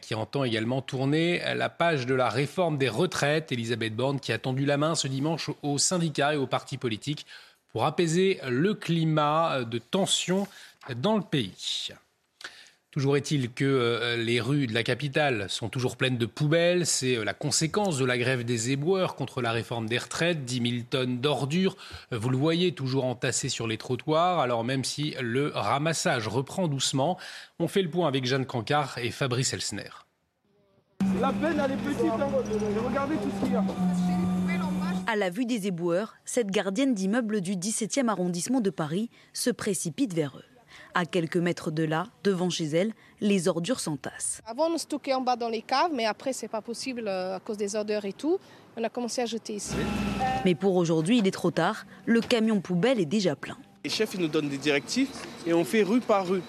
qui 0.01 0.15
entend 0.15 0.45
également 0.45 0.81
tourner 0.81 1.43
la 1.55 1.69
page 1.69 2.07
de 2.07 2.15
la 2.15 2.31
réforme 2.31 2.79
des 2.79 2.89
retraites. 2.89 3.53
Elisabeth 3.53 3.95
Borne 3.95 4.21
qui 4.21 4.33
a 4.33 4.39
tendu 4.39 4.65
la 4.65 4.79
main 4.79 4.95
ce 4.95 5.07
dimanche 5.07 5.51
aux 5.62 5.77
syndicats 5.77 6.33
et 6.33 6.39
aux 6.39 6.47
partis 6.47 6.79
politiques 6.79 7.26
pour 7.73 7.85
apaiser 7.85 8.41
le 8.49 8.75
climat 8.75 9.65
de 9.65 9.79
tension 9.79 10.47
dans 10.97 11.17
le 11.17 11.23
pays. 11.23 11.93
Toujours 12.91 13.17
est-il 13.17 13.53
que 13.53 13.65
euh, 13.65 14.17
les 14.17 14.41
rues 14.41 14.67
de 14.67 14.75
la 14.75 14.83
capitale 14.83 15.49
sont 15.49 15.69
toujours 15.69 15.97
pleines 15.97 16.19
de 16.19 16.27
poubelles. 16.27 16.87
C'est 16.87 17.19
euh, 17.19 17.25
la 17.25 17.35
conséquence 17.35 17.99
de 17.99 18.05
la 18.05 18.19
grève 18.19 18.45
des 18.45 18.73
éboueurs 18.73 19.15
contre 19.15 19.41
la 19.41 19.53
réforme 19.53 19.87
des 19.89 19.99
retraites. 19.99 20.45
10 20.45 20.71
000 20.71 20.83
tonnes 20.91 21.21
d'ordures, 21.21 21.77
vous 22.11 22.31
le 22.31 22.37
voyez, 22.37 22.73
toujours 22.73 23.05
entassées 23.05 23.49
sur 23.49 23.69
les 23.69 23.79
trottoirs. 23.79 24.41
Alors 24.41 24.65
même 24.65 24.83
si 24.83 25.15
le 25.21 25.53
ramassage 25.55 26.27
reprend 26.27 26.67
doucement, 26.67 27.17
on 27.61 27.69
fait 27.69 27.83
le 27.83 27.91
point 27.91 28.09
avec 28.09 28.25
Jeanne 28.25 28.47
Cancard 28.47 28.99
et 28.99 29.12
Fabrice 29.12 29.53
Elsner. 29.53 29.91
La 31.21 31.33
peine, 31.33 31.62
elle 31.65 31.73
est 31.73 31.77
petite. 31.77 32.11
Hein. 32.11 32.29
Regardez 32.85 33.15
tout 33.15 33.31
ce 33.39 33.45
qu'il 33.45 33.53
y 33.53 33.57
a. 33.57 33.65
À 35.11 35.17
la 35.17 35.29
vue 35.29 35.45
des 35.45 35.67
éboueurs, 35.67 36.14
cette 36.25 36.52
gardienne 36.52 36.95
d'immeuble 36.95 37.40
du 37.40 37.57
17e 37.57 38.07
arrondissement 38.07 38.61
de 38.61 38.71
Paris 38.71 39.11
se 39.33 39.50
précipite 39.50 40.14
vers 40.14 40.37
eux. 40.37 40.45
À 40.95 41.05
quelques 41.05 41.37
mètres 41.37 41.73
de 41.73 41.83
là, 41.83 42.07
devant 42.23 42.49
chez 42.49 42.67
elle, 42.67 42.93
les 43.21 43.49
ordures 43.49 43.81
s'entassent. 43.81 44.40
Avant, 44.47 44.69
on 44.71 44.79
stockait 44.79 45.12
en 45.12 45.21
bas 45.21 45.35
dans 45.35 45.49
les 45.49 45.62
caves, 45.62 45.90
mais 45.93 46.07
après, 46.07 46.33
c'est 46.33 46.47
pas 46.47 46.61
possible 46.61 47.09
euh, 47.09 47.35
à 47.35 47.40
cause 47.40 47.57
des 47.57 47.75
odeurs 47.75 48.05
et 48.05 48.12
tout. 48.12 48.38
On 48.76 48.85
a 48.85 48.88
commencé 48.88 49.21
à 49.21 49.26
jeter 49.26 49.55
ici. 49.55 49.75
Mais 50.45 50.55
pour 50.55 50.76
aujourd'hui, 50.76 51.19
il 51.19 51.26
est 51.26 51.33
trop 51.33 51.50
tard. 51.50 51.87
Le 52.07 52.21
camion 52.21 52.61
poubelle 52.61 53.00
est 53.00 53.05
déjà 53.05 53.35
plein. 53.35 53.57
Les 53.83 53.90
chefs 53.90 54.14
ils 54.14 54.21
nous 54.21 54.29
donnent 54.29 54.49
des 54.49 54.59
directives 54.59 55.11
et 55.45 55.52
on 55.52 55.64
fait 55.64 55.83
rue 55.83 56.00
par 56.00 56.29
rue. 56.29 56.43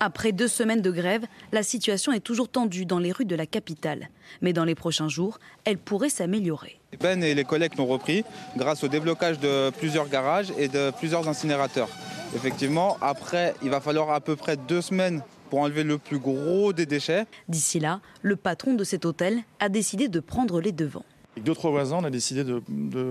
Après 0.00 0.32
deux 0.32 0.48
semaines 0.48 0.82
de 0.82 0.90
grève, 0.90 1.26
la 1.52 1.62
situation 1.62 2.10
est 2.10 2.18
toujours 2.18 2.48
tendue 2.48 2.86
dans 2.86 2.98
les 2.98 3.12
rues 3.12 3.24
de 3.24 3.36
la 3.36 3.46
capitale. 3.46 4.08
Mais 4.40 4.52
dans 4.52 4.64
les 4.64 4.74
prochains 4.74 5.08
jours, 5.08 5.38
elle 5.64 5.78
pourrait 5.78 6.08
s'améliorer. 6.08 6.79
Les 6.92 6.98
peines 6.98 7.22
et 7.22 7.34
les 7.34 7.44
collectes 7.44 7.78
ont 7.78 7.86
repris 7.86 8.24
grâce 8.56 8.82
au 8.82 8.88
déblocage 8.88 9.38
de 9.38 9.70
plusieurs 9.70 10.08
garages 10.08 10.52
et 10.58 10.68
de 10.68 10.90
plusieurs 10.90 11.28
incinérateurs. 11.28 11.88
Effectivement, 12.34 12.96
après, 13.00 13.54
il 13.62 13.70
va 13.70 13.80
falloir 13.80 14.10
à 14.10 14.20
peu 14.20 14.34
près 14.34 14.56
deux 14.56 14.82
semaines 14.82 15.22
pour 15.50 15.60
enlever 15.60 15.84
le 15.84 15.98
plus 15.98 16.18
gros 16.18 16.72
des 16.72 16.86
déchets. 16.86 17.26
D'ici 17.48 17.80
là, 17.80 18.00
le 18.22 18.36
patron 18.36 18.74
de 18.74 18.84
cet 18.84 19.04
hôtel 19.04 19.38
a 19.58 19.68
décidé 19.68 20.08
de 20.08 20.20
prendre 20.20 20.60
les 20.60 20.72
devants. 20.72 21.04
Avec 21.32 21.44
d'autres 21.44 21.70
voisins, 21.70 21.98
on 22.00 22.04
a 22.04 22.10
décidé 22.10 22.42
de, 22.42 22.60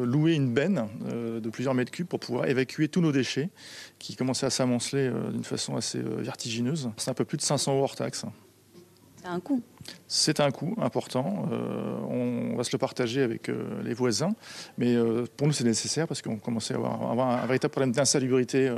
louer 0.03 0.33
une 0.33 0.53
benne 0.53 0.87
euh, 1.07 1.39
de 1.39 1.49
plusieurs 1.49 1.73
mètres 1.73 1.91
cubes 1.91 2.07
pour 2.07 2.19
pouvoir 2.19 2.47
évacuer 2.47 2.89
tous 2.89 2.99
nos 2.99 3.13
déchets 3.13 3.49
qui 3.97 4.15
commençaient 4.15 4.45
à 4.45 4.49
s'amonceler 4.49 5.07
euh, 5.07 5.31
d'une 5.31 5.45
façon 5.45 5.77
assez 5.77 5.99
euh, 5.99 6.17
vertigineuse. 6.19 6.89
C'est 6.97 7.09
un 7.09 7.13
peu 7.13 7.23
plus 7.23 7.37
de 7.37 7.43
500 7.43 7.73
euros 7.73 7.83
hors 7.83 7.95
taxe. 7.95 8.25
C'est 9.29 9.35
un 9.35 9.39
coût. 9.39 9.61
C'est 10.07 10.39
un 10.39 10.49
coût 10.49 10.75
important. 10.81 11.47
on 12.09 12.55
va 12.55 12.63
se 12.63 12.71
le 12.71 12.79
partager 12.79 13.21
avec 13.21 13.51
les 13.83 13.93
voisins. 13.93 14.31
Mais 14.77 14.95
pour 15.37 15.45
nous, 15.45 15.53
c'est 15.53 15.63
nécessaire 15.63 16.07
parce 16.07 16.21
qu'on 16.21 16.37
commençait 16.37 16.73
à 16.73 16.77
avoir, 16.77 17.11
avoir, 17.11 17.29
un 17.29 17.45
véritable 17.45 17.71
problème 17.71 17.91
d'insalubrité 17.91 18.73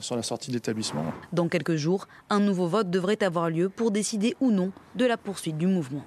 sur 0.00 0.16
la 0.16 0.22
sortie 0.22 0.50
de 0.50 0.56
l'établissement. 0.56 1.04
Dans 1.32 1.48
quelques 1.48 1.76
jours, 1.76 2.08
un 2.28 2.40
nouveau 2.40 2.66
vote 2.66 2.90
devrait 2.90 3.22
avoir 3.22 3.50
lieu 3.50 3.68
pour 3.68 3.92
décider 3.92 4.34
ou 4.40 4.50
non 4.50 4.72
de 4.96 5.04
la 5.04 5.16
poursuite 5.16 5.56
du 5.56 5.66
mouvement. 5.66 6.04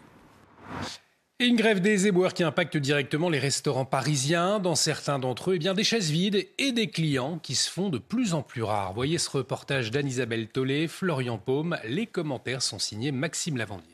Une 1.46 1.58
grève 1.58 1.82
des 1.82 2.08
éboueurs 2.08 2.34
qui 2.34 2.44
impacte 2.44 2.78
directement 2.78 3.28
les 3.28 3.38
restaurants 3.38 3.84
parisiens. 3.84 4.60
Dans 4.60 4.76
certains 4.76 5.20
d'entre 5.20 5.52
eux, 5.52 5.56
eh 5.56 5.60
bien, 5.60 5.74
des 5.74 5.84
chaises 5.84 6.10
vides 6.10 6.48
et 6.58 6.72
des 6.72 6.88
clients 6.88 7.38
qui 7.38 7.54
se 7.54 7.70
font 7.70 7.90
de 7.90 7.98
plus 7.98 8.34
en 8.34 8.44
plus 8.44 8.64
rares. 8.64 8.94
Voyez 8.94 9.18
ce 9.18 9.30
reportage 9.30 9.92
d'Anne-Isabelle 9.92 10.48
Tollet, 10.48 10.88
Florian 10.88 11.38
Paume. 11.38 11.78
Les 11.84 12.08
commentaires 12.08 12.62
sont 12.62 12.80
signés 12.80 13.12
Maxime 13.12 13.58
Lavandier. 13.58 13.94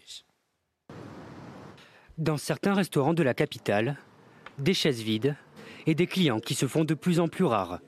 Dans 2.19 2.37
certains 2.37 2.75
restaurants 2.75 3.15
de 3.15 3.23
la 3.23 3.33
capitale, 3.33 3.97
des 4.59 4.75
chaises 4.75 5.01
vides 5.01 5.35
et 5.87 5.95
des 5.95 6.05
clients 6.05 6.41
qui 6.41 6.53
se 6.53 6.67
font 6.67 6.83
de 6.83 6.93
plus 6.93 7.19
en 7.19 7.27
plus 7.29 7.45
rares. 7.45 7.79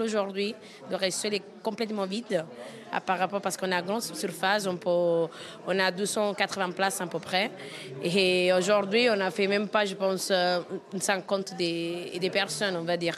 Aujourd'hui, 0.00 0.54
le 0.90 0.96
restaurant 0.96 1.34
est 1.34 1.42
complètement 1.62 2.06
vide 2.06 2.44
par 3.06 3.18
rapport 3.18 3.40
parce 3.40 3.56
qu'on 3.56 3.70
a 3.72 3.78
une 3.78 3.86
grande 3.86 4.02
surface, 4.02 4.66
on, 4.66 4.76
peut, 4.76 5.28
on 5.66 5.78
a 5.78 5.90
280 5.90 6.70
places 6.72 7.00
à 7.00 7.06
peu 7.06 7.18
près. 7.18 7.50
Et 8.02 8.52
aujourd'hui, 8.52 9.08
on 9.10 9.20
a 9.20 9.30
fait 9.30 9.46
même 9.46 9.68
pas, 9.68 9.84
je 9.84 9.94
pense, 9.94 10.30
une 10.30 11.00
cinquante 11.00 11.56
des, 11.56 12.18
des 12.20 12.30
personnes, 12.30 12.76
on 12.76 12.84
va 12.84 12.96
dire. 12.96 13.16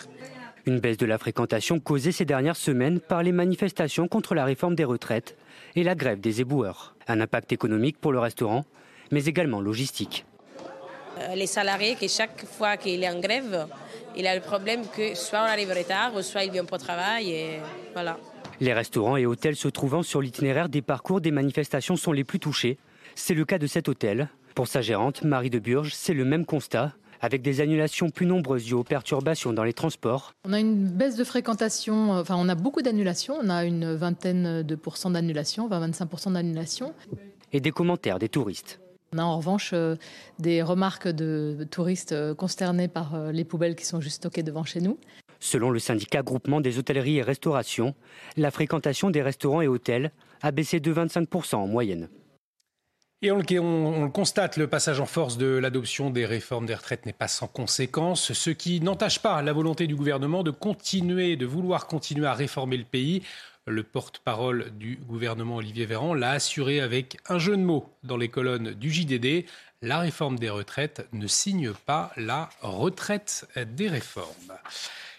Une 0.66 0.80
baisse 0.80 0.96
de 0.96 1.06
la 1.06 1.18
fréquentation 1.18 1.78
causée 1.78 2.12
ces 2.12 2.24
dernières 2.24 2.56
semaines 2.56 2.98
par 2.98 3.22
les 3.22 3.32
manifestations 3.32 4.08
contre 4.08 4.34
la 4.34 4.44
réforme 4.44 4.74
des 4.74 4.84
retraites 4.84 5.36
et 5.76 5.82
la 5.82 5.94
grève 5.94 6.20
des 6.20 6.40
éboueurs. 6.40 6.94
Un 7.06 7.20
impact 7.20 7.52
économique 7.52 7.98
pour 8.00 8.12
le 8.12 8.18
restaurant, 8.18 8.64
mais 9.10 9.24
également 9.26 9.60
logistique. 9.60 10.24
Euh, 11.18 11.34
les 11.34 11.46
salariés, 11.46 11.96
qui 11.96 12.08
chaque 12.08 12.44
fois 12.46 12.76
qu'il 12.76 13.02
est 13.02 13.08
en 13.08 13.20
grève, 13.20 13.66
il 14.16 14.26
a 14.26 14.34
le 14.34 14.40
problème 14.40 14.82
que 14.86 15.14
soit 15.14 15.40
on 15.40 15.42
arrive 15.42 15.70
en 15.70 15.74
retard, 15.74 16.22
soit 16.22 16.44
il 16.44 16.50
vient 16.50 16.64
pas 16.64 16.76
au 16.76 16.78
travail. 16.78 17.30
Et 17.30 17.60
voilà. 17.92 18.18
Les 18.60 18.72
restaurants 18.72 19.16
et 19.16 19.26
hôtels 19.26 19.56
se 19.56 19.68
trouvant 19.68 20.02
sur 20.02 20.20
l'itinéraire 20.20 20.68
des 20.68 20.82
parcours 20.82 21.20
des 21.20 21.30
manifestations 21.30 21.96
sont 21.96 22.12
les 22.12 22.24
plus 22.24 22.38
touchés. 22.38 22.78
C'est 23.14 23.34
le 23.34 23.44
cas 23.44 23.58
de 23.58 23.66
cet 23.66 23.88
hôtel. 23.88 24.28
Pour 24.54 24.68
sa 24.68 24.80
gérante, 24.80 25.24
Marie 25.24 25.50
de 25.50 25.58
Burge, 25.58 25.92
c'est 25.94 26.14
le 26.14 26.24
même 26.24 26.46
constat 26.46 26.92
avec 27.20 27.42
des 27.42 27.60
annulations 27.60 28.10
plus 28.10 28.26
nombreuses 28.26 28.64
dues 28.64 28.74
aux 28.74 28.84
perturbations 28.84 29.52
dans 29.52 29.64
les 29.64 29.72
transports. 29.72 30.34
On 30.44 30.52
a 30.52 30.60
une 30.60 30.86
baisse 30.86 31.16
de 31.16 31.24
fréquentation, 31.24 32.12
enfin 32.12 32.36
on 32.38 32.48
a 32.50 32.54
beaucoup 32.54 32.82
d'annulations, 32.82 33.38
on 33.42 33.48
a 33.48 33.64
une 33.64 33.94
vingtaine 33.94 34.62
de 34.62 34.74
pourcents 34.74 35.10
d'annulations, 35.10 35.68
20-25% 35.68 36.34
d'annulations. 36.34 36.92
Et 37.52 37.60
des 37.60 37.70
commentaires 37.70 38.18
des 38.18 38.28
touristes. 38.28 38.80
On 39.14 39.18
a 39.18 39.22
en 39.22 39.36
revanche 39.36 39.70
euh, 39.74 39.94
des 40.40 40.60
remarques 40.60 41.06
de 41.06 41.64
touristes 41.70 42.10
euh, 42.10 42.34
consternés 42.34 42.88
par 42.88 43.14
euh, 43.14 43.30
les 43.30 43.44
poubelles 43.44 43.76
qui 43.76 43.84
sont 43.84 44.00
juste 44.00 44.16
stockées 44.16 44.42
devant 44.42 44.64
chez 44.64 44.80
nous. 44.80 44.98
Selon 45.38 45.70
le 45.70 45.78
syndicat 45.78 46.22
groupement 46.22 46.60
des 46.60 46.78
hôtelleries 46.78 47.18
et 47.18 47.22
restaurations, 47.22 47.94
la 48.36 48.50
fréquentation 48.50 49.10
des 49.10 49.22
restaurants 49.22 49.60
et 49.60 49.68
hôtels 49.68 50.10
a 50.42 50.50
baissé 50.50 50.80
de 50.80 50.92
25% 50.92 51.54
en 51.54 51.66
moyenne. 51.68 52.08
Et 53.22 53.30
on, 53.30 53.38
le 53.38 54.08
constate, 54.10 54.56
le 54.56 54.66
passage 54.66 55.00
en 55.00 55.06
force 55.06 55.38
de 55.38 55.46
l'adoption 55.46 56.10
des 56.10 56.26
réformes 56.26 56.66
des 56.66 56.74
retraites 56.74 57.06
n'est 57.06 57.12
pas 57.12 57.28
sans 57.28 57.46
conséquences, 57.46 58.32
ce 58.32 58.50
qui 58.50 58.80
n'entache 58.80 59.20
pas 59.20 59.40
la 59.42 59.52
volonté 59.52 59.86
du 59.86 59.94
gouvernement 59.94 60.42
de 60.42 60.50
continuer, 60.50 61.36
de 61.36 61.46
vouloir 61.46 61.86
continuer 61.86 62.26
à 62.26 62.34
réformer 62.34 62.76
le 62.76 62.84
pays. 62.84 63.22
Le 63.66 63.82
porte-parole 63.82 64.76
du 64.76 64.96
gouvernement 64.96 65.56
Olivier 65.56 65.86
Véran 65.86 66.12
l'a 66.12 66.32
assuré 66.32 66.80
avec 66.80 67.16
un 67.30 67.38
jeu 67.38 67.56
de 67.56 67.62
mots 67.62 67.96
dans 68.02 68.18
les 68.18 68.28
colonnes 68.28 68.74
du 68.74 68.90
JDD. 68.90 69.46
La 69.80 70.00
réforme 70.00 70.38
des 70.38 70.50
retraites 70.50 71.08
ne 71.12 71.26
signe 71.26 71.72
pas 71.72 72.12
la 72.18 72.50
retraite 72.60 73.46
des 73.56 73.88
réformes. 73.88 74.52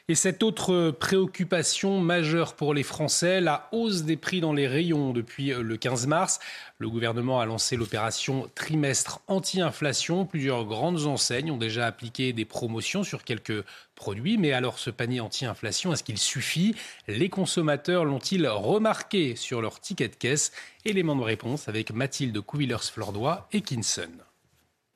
Et 0.08 0.14
cette 0.14 0.44
autre 0.44 0.92
préoccupation 0.92 2.00
majeure 2.00 2.54
pour 2.54 2.76
les 2.76 2.84
Français, 2.84 3.42
la 3.42 3.68
hausse 3.72 4.04
des 4.04 4.18
prix 4.18 4.40
dans 4.40 4.54
les 4.54 4.68
rayons 4.68 5.14
depuis 5.14 5.48
le 5.48 5.78
15 5.78 6.06
mars. 6.06 6.40
Le 6.78 6.88
gouvernement 6.92 7.40
a 7.40 7.48
lancé 7.48 7.76
l'opération 7.76 8.48
trimestre 8.54 9.22
anti-inflation. 9.26 10.28
Plusieurs 10.28 10.66
grandes 10.66 11.08
enseignes 11.08 11.50
ont 11.50 11.58
déjà 11.58 11.88
appliqué 11.88 12.34
des 12.34 12.46
promotions 12.46 13.04
sur 13.04 13.24
quelques 13.24 13.64
produits. 13.96 14.38
Mais 14.38 14.52
alors 14.52 14.78
ce 14.78 14.92
panier 14.92 15.22
anti-inflation, 15.22 15.92
est-ce 15.92 16.04
qu'il 16.04 16.20
suffit? 16.20 16.76
Les 17.08 17.30
consommateurs 17.30 18.06
l'ont-ils 18.06 18.48
remarqué 18.48 19.36
sur 19.36 19.60
leur 19.60 19.80
ticket 19.80 20.10
de 20.10 20.16
caisse? 20.16 20.52
Élément 20.86 21.16
de 21.16 21.24
réponse 21.24 21.68
avec 21.68 21.92
Mathilde 21.92 22.40
Couvillers-Flordois 22.42 23.48
et 23.54 23.62
Kinson. 23.62 24.25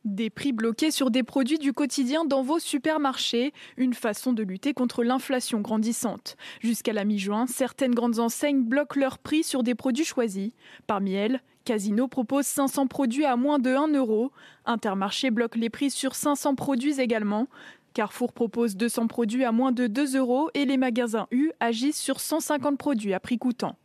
Des 0.09 0.31
prix 0.31 0.53
bloqués 0.53 0.89
sur 0.89 1.11
des 1.11 1.21
produits 1.21 1.59
du 1.59 1.71
quotidien 1.71 2.25
dans 2.25 2.41
vos 2.41 2.57
supermarchés, 2.57 3.53
une 3.77 3.93
façon 3.93 4.33
de 4.33 4.41
lutter 4.41 4.73
contre 4.73 5.03
l'inflation 5.03 5.61
grandissante. 5.61 6.35
Jusqu'à 6.61 6.93
la 6.93 7.05
mi-juin, 7.05 7.45
certaines 7.45 7.93
grandes 7.93 8.17
enseignes 8.17 8.63
bloquent 8.63 8.99
leurs 8.99 9.19
prix 9.19 9.43
sur 9.43 9.61
des 9.61 9.75
produits 9.75 10.05
choisis. 10.05 10.49
Parmi 10.87 11.13
elles, 11.13 11.43
Casino 11.63 12.07
propose 12.07 12.47
500 12.47 12.87
produits 12.87 13.25
à 13.25 13.35
moins 13.35 13.59
de 13.59 13.69
1 13.69 13.89
euro. 13.89 14.31
Intermarché 14.65 15.29
bloque 15.29 15.55
les 15.55 15.69
prix 15.69 15.91
sur 15.91 16.15
500 16.15 16.55
produits 16.55 16.99
également. 16.99 17.47
Carrefour 17.93 18.33
propose 18.33 18.77
200 18.77 19.05
produits 19.05 19.45
à 19.45 19.51
moins 19.51 19.71
de 19.71 19.85
2 19.85 20.17
euros 20.17 20.49
et 20.55 20.65
les 20.65 20.77
magasins 20.77 21.27
U 21.29 21.51
agissent 21.59 22.01
sur 22.01 22.19
150 22.19 22.79
produits 22.79 23.13
à 23.13 23.19
prix 23.19 23.37
coûtant. 23.37 23.75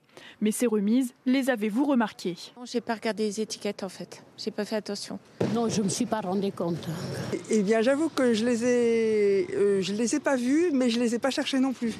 Mais 0.40 0.50
ces 0.50 0.66
remises, 0.66 1.14
les 1.26 1.50
avez-vous 1.50 1.84
remarquées? 1.84 2.36
Je 2.64 2.76
n'ai 2.76 2.80
pas 2.80 2.94
regardé 2.94 3.24
les 3.24 3.40
étiquettes 3.40 3.82
en 3.82 3.88
fait. 3.88 4.22
J'ai 4.36 4.50
pas 4.50 4.64
fait 4.64 4.76
attention. 4.76 5.18
Non, 5.54 5.68
je 5.68 5.80
ne 5.80 5.84
me 5.84 5.88
suis 5.88 6.06
pas 6.06 6.20
rendu 6.20 6.52
compte. 6.52 6.88
Eh 7.50 7.62
bien, 7.62 7.82
j'avoue 7.82 8.08
que 8.08 8.34
je 8.34 8.44
les 8.44 8.64
ai, 8.64 9.46
euh, 9.54 9.80
je 9.80 9.92
les 9.92 10.14
ai 10.16 10.20
pas 10.20 10.36
vus, 10.36 10.70
mais 10.72 10.90
je 10.90 10.98
les 10.98 11.14
ai 11.14 11.18
pas 11.18 11.30
cherchés 11.30 11.60
non 11.60 11.72
plus. 11.72 11.94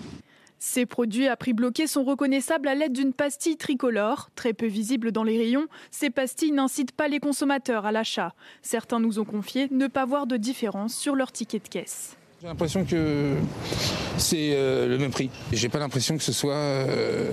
Ces 0.59 0.87
produits 0.87 1.28
à 1.28 1.37
prix 1.37 1.52
bloqué 1.52 1.87
sont 1.87 2.04
reconnaissables 2.04 2.68
à 2.68 2.75
l'aide 2.75 2.94
d'une 2.94 3.12
pastille 3.12 3.59
tricolore. 3.59 4.30
Très 4.35 4.54
peu 4.54 4.66
visible 4.66 5.12
dans 5.12 5.23
les 5.23 5.37
rayons, 5.37 5.66
ces 5.90 6.09
pastilles 6.09 6.52
n'incitent 6.52 6.92
pas 6.92 7.09
les 7.09 7.21
consommateurs 7.21 7.85
à 7.85 7.92
l'achat. 7.92 8.35
Certains 8.62 8.99
nous 8.99 9.18
ont 9.18 9.26
confié 9.26 9.68
ne 9.71 9.88
pas 9.88 10.06
voir 10.06 10.26
de 10.26 10.38
différence 10.38 10.94
sur 10.94 11.16
leur 11.16 11.33
ticket 11.33 11.59
de 11.59 11.68
caisse. 11.68 12.16
J'ai 12.44 12.48
l'impression 12.48 12.84
que 12.84 13.36
c'est 14.18 14.50
euh, 14.52 14.86
le 14.86 14.98
même 14.98 15.10
prix. 15.10 15.30
J'ai 15.50 15.70
pas 15.70 15.78
l'impression 15.78 16.18
que 16.18 16.22
ce 16.22 16.34
soit. 16.34 16.52
Euh, 16.52 17.32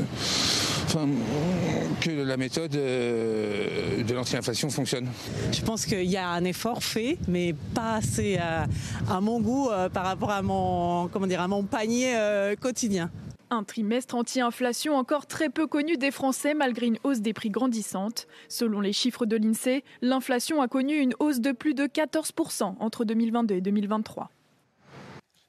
que 1.99 2.11
la 2.11 2.37
méthode 2.37 2.73
euh, 2.77 4.03
de 4.03 4.13
l'anti-inflation 4.13 4.69
fonctionne. 4.69 5.09
Je 5.51 5.61
pense 5.63 5.85
qu'il 5.85 6.05
y 6.05 6.15
a 6.15 6.29
un 6.29 6.45
effort 6.45 6.81
fait, 6.81 7.17
mais 7.27 7.53
pas 7.73 7.95
assez 7.95 8.37
à, 8.37 9.19
mon 9.19 9.41
goût 9.41 9.69
par 9.91 10.05
rapport 10.05 10.31
à 10.31 10.41
mon, 10.41 11.09
comment 11.09 11.27
dire, 11.27 11.41
à 11.41 11.49
mon 11.49 11.63
panier 11.63 12.15
quotidien. 12.61 13.11
Un 13.49 13.65
trimestre 13.65 14.15
anti-inflation 14.15 14.95
encore 14.95 15.25
très 15.25 15.49
peu 15.49 15.67
connu 15.67 15.97
des 15.97 16.11
Français 16.11 16.53
malgré 16.53 16.85
une 16.85 16.99
hausse 17.03 17.19
des 17.19 17.33
prix 17.33 17.49
grandissante. 17.49 18.27
Selon 18.47 18.79
les 18.79 18.93
chiffres 18.93 19.25
de 19.25 19.35
l'INSEE, 19.35 19.83
l'inflation 20.01 20.61
a 20.61 20.69
connu 20.69 20.95
une 20.95 21.15
hausse 21.19 21.41
de 21.41 21.51
plus 21.51 21.73
de 21.73 21.83
14% 21.83 22.75
entre 22.79 23.03
2022 23.03 23.55
et 23.55 23.61
2023. 23.61 24.29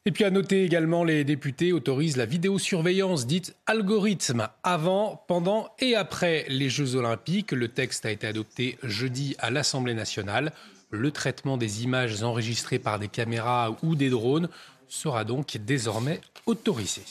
Et 0.05 0.11
puis 0.11 0.25
à 0.25 0.31
noter 0.31 0.65
également, 0.65 1.05
les 1.05 1.23
députés 1.23 1.73
autorisent 1.73 2.17
la 2.17 2.27
vidéosurveillance 2.27 3.25
dite 3.25 3.55
algorithme 3.67 4.49
avant, 4.65 5.25
pendant 5.29 5.71
et 5.79 5.95
après 5.95 6.45
les 6.49 6.69
Jeux 6.69 6.97
Olympiques. 6.97 7.53
Le 7.53 7.69
texte 7.69 8.05
a 8.05 8.11
été 8.11 8.27
adopté 8.27 8.79
jeudi 8.83 9.37
à 9.39 9.51
l'Assemblée 9.51 9.95
nationale. 9.95 10.53
Le 10.91 11.13
traitement 11.13 11.57
des 11.57 11.85
images 11.85 12.21
enregistrées 12.25 12.81
par 12.81 12.99
des 12.99 13.07
caméras 13.07 13.77
ou 13.85 13.95
des 13.95 14.11
drones 14.11 14.49
sera 14.89 15.25
donc 15.25 15.57
désormais 15.65 16.21
autorisé. 16.47 17.03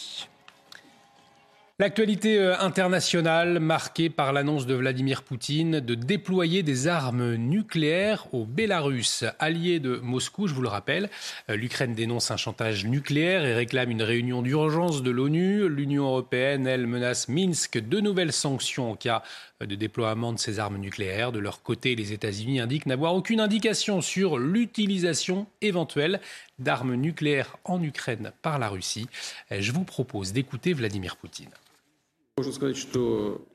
L'actualité 1.81 2.37
euh, 2.37 2.59
internationale 2.59 3.59
marquée 3.59 4.11
par 4.11 4.33
l'annonce 4.33 4.67
de 4.67 4.75
Vladimir 4.75 5.23
Poutine 5.23 5.79
de 5.79 5.95
déployer 5.95 6.61
des 6.61 6.87
armes 6.87 7.33
nucléaires 7.33 8.31
au 8.35 8.45
Bélarus, 8.45 9.23
allié 9.39 9.79
de 9.79 9.95
Moscou, 9.95 10.45
je 10.45 10.53
vous 10.53 10.61
le 10.61 10.67
rappelle. 10.67 11.09
Euh, 11.49 11.55
L'Ukraine 11.55 11.95
dénonce 11.95 12.29
un 12.29 12.37
chantage 12.37 12.85
nucléaire 12.85 13.43
et 13.45 13.55
réclame 13.55 13.89
une 13.89 14.03
réunion 14.03 14.43
d'urgence 14.43 15.01
de 15.01 15.09
l'ONU. 15.09 15.67
L'Union 15.69 16.03
européenne, 16.03 16.67
elle, 16.67 16.85
menace 16.85 17.27
Minsk 17.27 17.79
de 17.79 17.99
nouvelles 17.99 18.31
sanctions 18.31 18.91
en 18.91 18.95
cas 18.95 19.23
de 19.59 19.73
déploiement 19.73 20.33
de 20.33 20.37
ces 20.37 20.59
armes 20.59 20.77
nucléaires. 20.77 21.31
De 21.31 21.39
leur 21.39 21.63
côté, 21.63 21.95
les 21.95 22.13
États-Unis 22.13 22.59
indiquent 22.59 22.85
n'avoir 22.85 23.15
aucune 23.15 23.39
indication 23.39 24.01
sur 24.01 24.37
l'utilisation 24.37 25.47
éventuelle 25.63 26.21
d'armes 26.59 26.93
nucléaires 26.93 27.57
en 27.65 27.81
Ukraine 27.81 28.33
par 28.43 28.59
la 28.59 28.69
Russie. 28.69 29.07
Euh, 29.51 29.57
je 29.61 29.71
vous 29.71 29.83
propose 29.83 30.31
d'écouter 30.31 30.73
Vladimir 30.73 31.15
Poutine. 31.15 31.49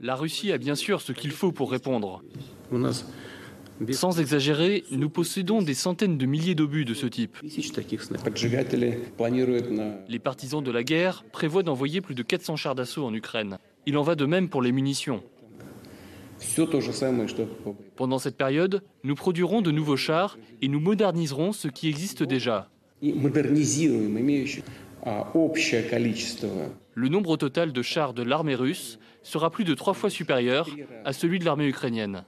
La 0.01 0.15
Russie 0.15 0.53
a 0.53 0.59
bien 0.59 0.75
sûr 0.75 1.01
ce 1.01 1.13
qu'il 1.13 1.31
faut 1.31 1.53
pour 1.53 1.71
répondre. 1.71 2.23
Sans 3.91 4.21
exagérer, 4.21 4.85
nous 4.91 5.11
possédons 5.11 5.61
des 5.61 5.75
centaines 5.75 6.17
de 6.17 6.27
milliers 6.27 6.55
d'obus 6.55 6.85
de 6.85 6.95
ce 6.95 7.07
type. 7.07 7.37
Les 10.09 10.19
partisans 10.19 10.63
de 10.63 10.71
la 10.71 10.83
guerre 10.83 11.25
prévoient 11.33 11.63
d'envoyer 11.63 12.01
plus 12.01 12.15
de 12.15 12.23
400 12.23 12.57
chars 12.57 12.75
d'assaut 12.75 13.05
en 13.05 13.13
Ukraine. 13.13 13.59
Il 13.87 13.99
en 13.99 14.03
va 14.03 14.15
de 14.15 14.25
même 14.25 14.49
pour 14.49 14.63
les 14.63 14.73
munitions. 14.73 15.23
Pendant 17.97 18.19
cette 18.19 18.37
période, 18.37 18.83
nous 19.05 19.15
produirons 19.15 19.63
de 19.63 19.71
nouveaux 19.71 19.97
chars 19.97 20.39
et 20.63 20.69
nous 20.69 20.81
moderniserons 20.81 21.53
ce 21.53 21.69
qui 21.69 21.89
existe 21.89 22.23
déjà. 22.23 22.71
Le 26.95 27.09
nombre 27.09 27.37
total 27.37 27.73
de 27.73 27.83
chars 27.83 28.13
de 28.13 28.23
l'armée 28.23 28.57
russe 28.57 28.99
sera 29.23 29.51
plus 29.51 29.65
de 29.65 29.75
trois 29.75 29.95
fois 29.95 30.11
supérieur 30.11 30.69
à 31.05 31.13
celui 31.13 31.39
de 31.39 31.45
l'armée 31.45 31.69
ukrainienne. 31.69 32.25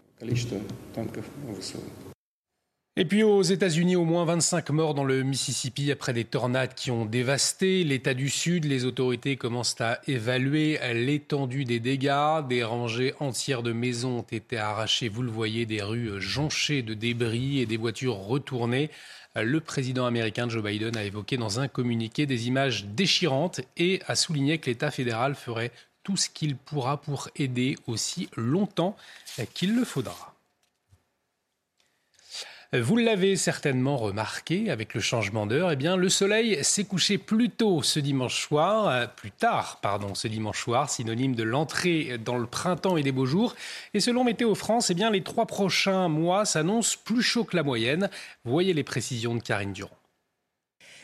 Et 2.97 3.05
puis 3.05 3.23
aux 3.23 3.43
États-Unis, 3.43 3.95
au 3.95 4.05
moins 4.05 4.25
25 4.25 4.71
morts 4.71 4.95
dans 4.95 5.05
le 5.05 5.23
Mississippi 5.23 5.91
après 5.93 6.13
des 6.13 6.25
tornades 6.25 6.75
qui 6.75 6.91
ont 6.91 7.05
dévasté 7.05 7.85
l'État 7.85 8.15
du 8.15 8.29
Sud. 8.29 8.65
Les 8.65 8.85
autorités 8.85 9.37
commencent 9.37 9.81
à 9.81 10.01
évaluer 10.09 10.79
l'étendue 10.95 11.65
des 11.65 11.79
dégâts. 11.79 12.47
Des 12.49 12.65
rangées 12.65 13.15
entières 13.21 13.63
de 13.63 13.73
maisons 13.73 14.19
ont 14.19 14.23
été 14.23 14.57
arrachées, 14.57 15.09
vous 15.09 15.23
le 15.23 15.31
voyez, 15.31 15.65
des 15.65 15.83
rues 15.83 16.21
jonchées 16.21 16.83
de 16.83 16.95
débris 16.95 17.61
et 17.61 17.67
des 17.67 17.77
voitures 17.77 18.17
retournées. 18.17 18.91
Le 19.43 19.61
président 19.61 20.07
américain 20.07 20.49
Joe 20.49 20.63
Biden 20.63 20.97
a 20.97 21.05
évoqué 21.05 21.37
dans 21.37 21.61
un 21.61 21.69
communiqué 21.69 22.27
des 22.27 22.49
images 22.49 22.87
déchirantes 22.87 23.61
et 23.77 24.01
a 24.07 24.17
souligné 24.17 24.59
que 24.59 24.67
l'État 24.71 24.91
fédéral 24.91 25.35
ferait 25.35 25.73
tout 26.03 26.17
ce 26.17 26.29
qu'il 26.29 26.57
pourra 26.57 27.01
pour 27.01 27.29
aider 27.37 27.77
aussi 27.87 28.29
longtemps 28.37 28.97
qu'il 29.55 29.75
le 29.75 29.85
faudra. 29.85 30.38
Vous 32.75 32.99
l'avez 32.99 33.37
certainement 33.37 33.97
remarqué 33.97 34.71
avec 34.71 34.93
le 34.93 35.01
changement 35.01 35.47
d'heure, 35.47 35.73
eh 35.73 35.77
bien 35.77 35.97
le 35.97 36.11
soleil 36.11 36.63
s'est 36.63 36.85
couché 36.85 37.17
plus 37.17 37.49
tôt 37.49 37.83
ce 37.83 37.99
dimanche 37.99 38.43
soir, 38.43 38.89
euh, 38.89 39.07
plus 39.07 39.31
tard 39.31 39.79
pardon, 39.81 40.15
ce 40.15 40.29
dimanche 40.29 40.65
soir, 40.65 40.91
synonyme 40.91 41.35
de 41.35 41.45
l'entrée 41.45 42.19
dans 42.19 42.37
le 42.37 42.45
printemps 42.45 42.99
et 42.99 43.03
des 43.03 43.11
beaux 43.11 43.25
jours. 43.25 43.57
Et 43.95 44.01
selon 44.01 44.23
Météo 44.23 44.55
France, 44.55 44.91
eh 44.91 44.95
bien 44.95 45.11
les 45.11 45.23
trois 45.23 45.47
prochains 45.47 46.09
mois 46.09 46.45
s'annoncent 46.45 46.99
plus 47.03 47.23
chauds 47.23 47.45
que 47.45 47.57
la 47.57 47.63
moyenne. 47.63 48.11
Voyez 48.45 48.75
les 48.75 48.85
précisions 48.85 49.35
de 49.35 49.41
Karine 49.41 49.73
Durand. 49.73 49.98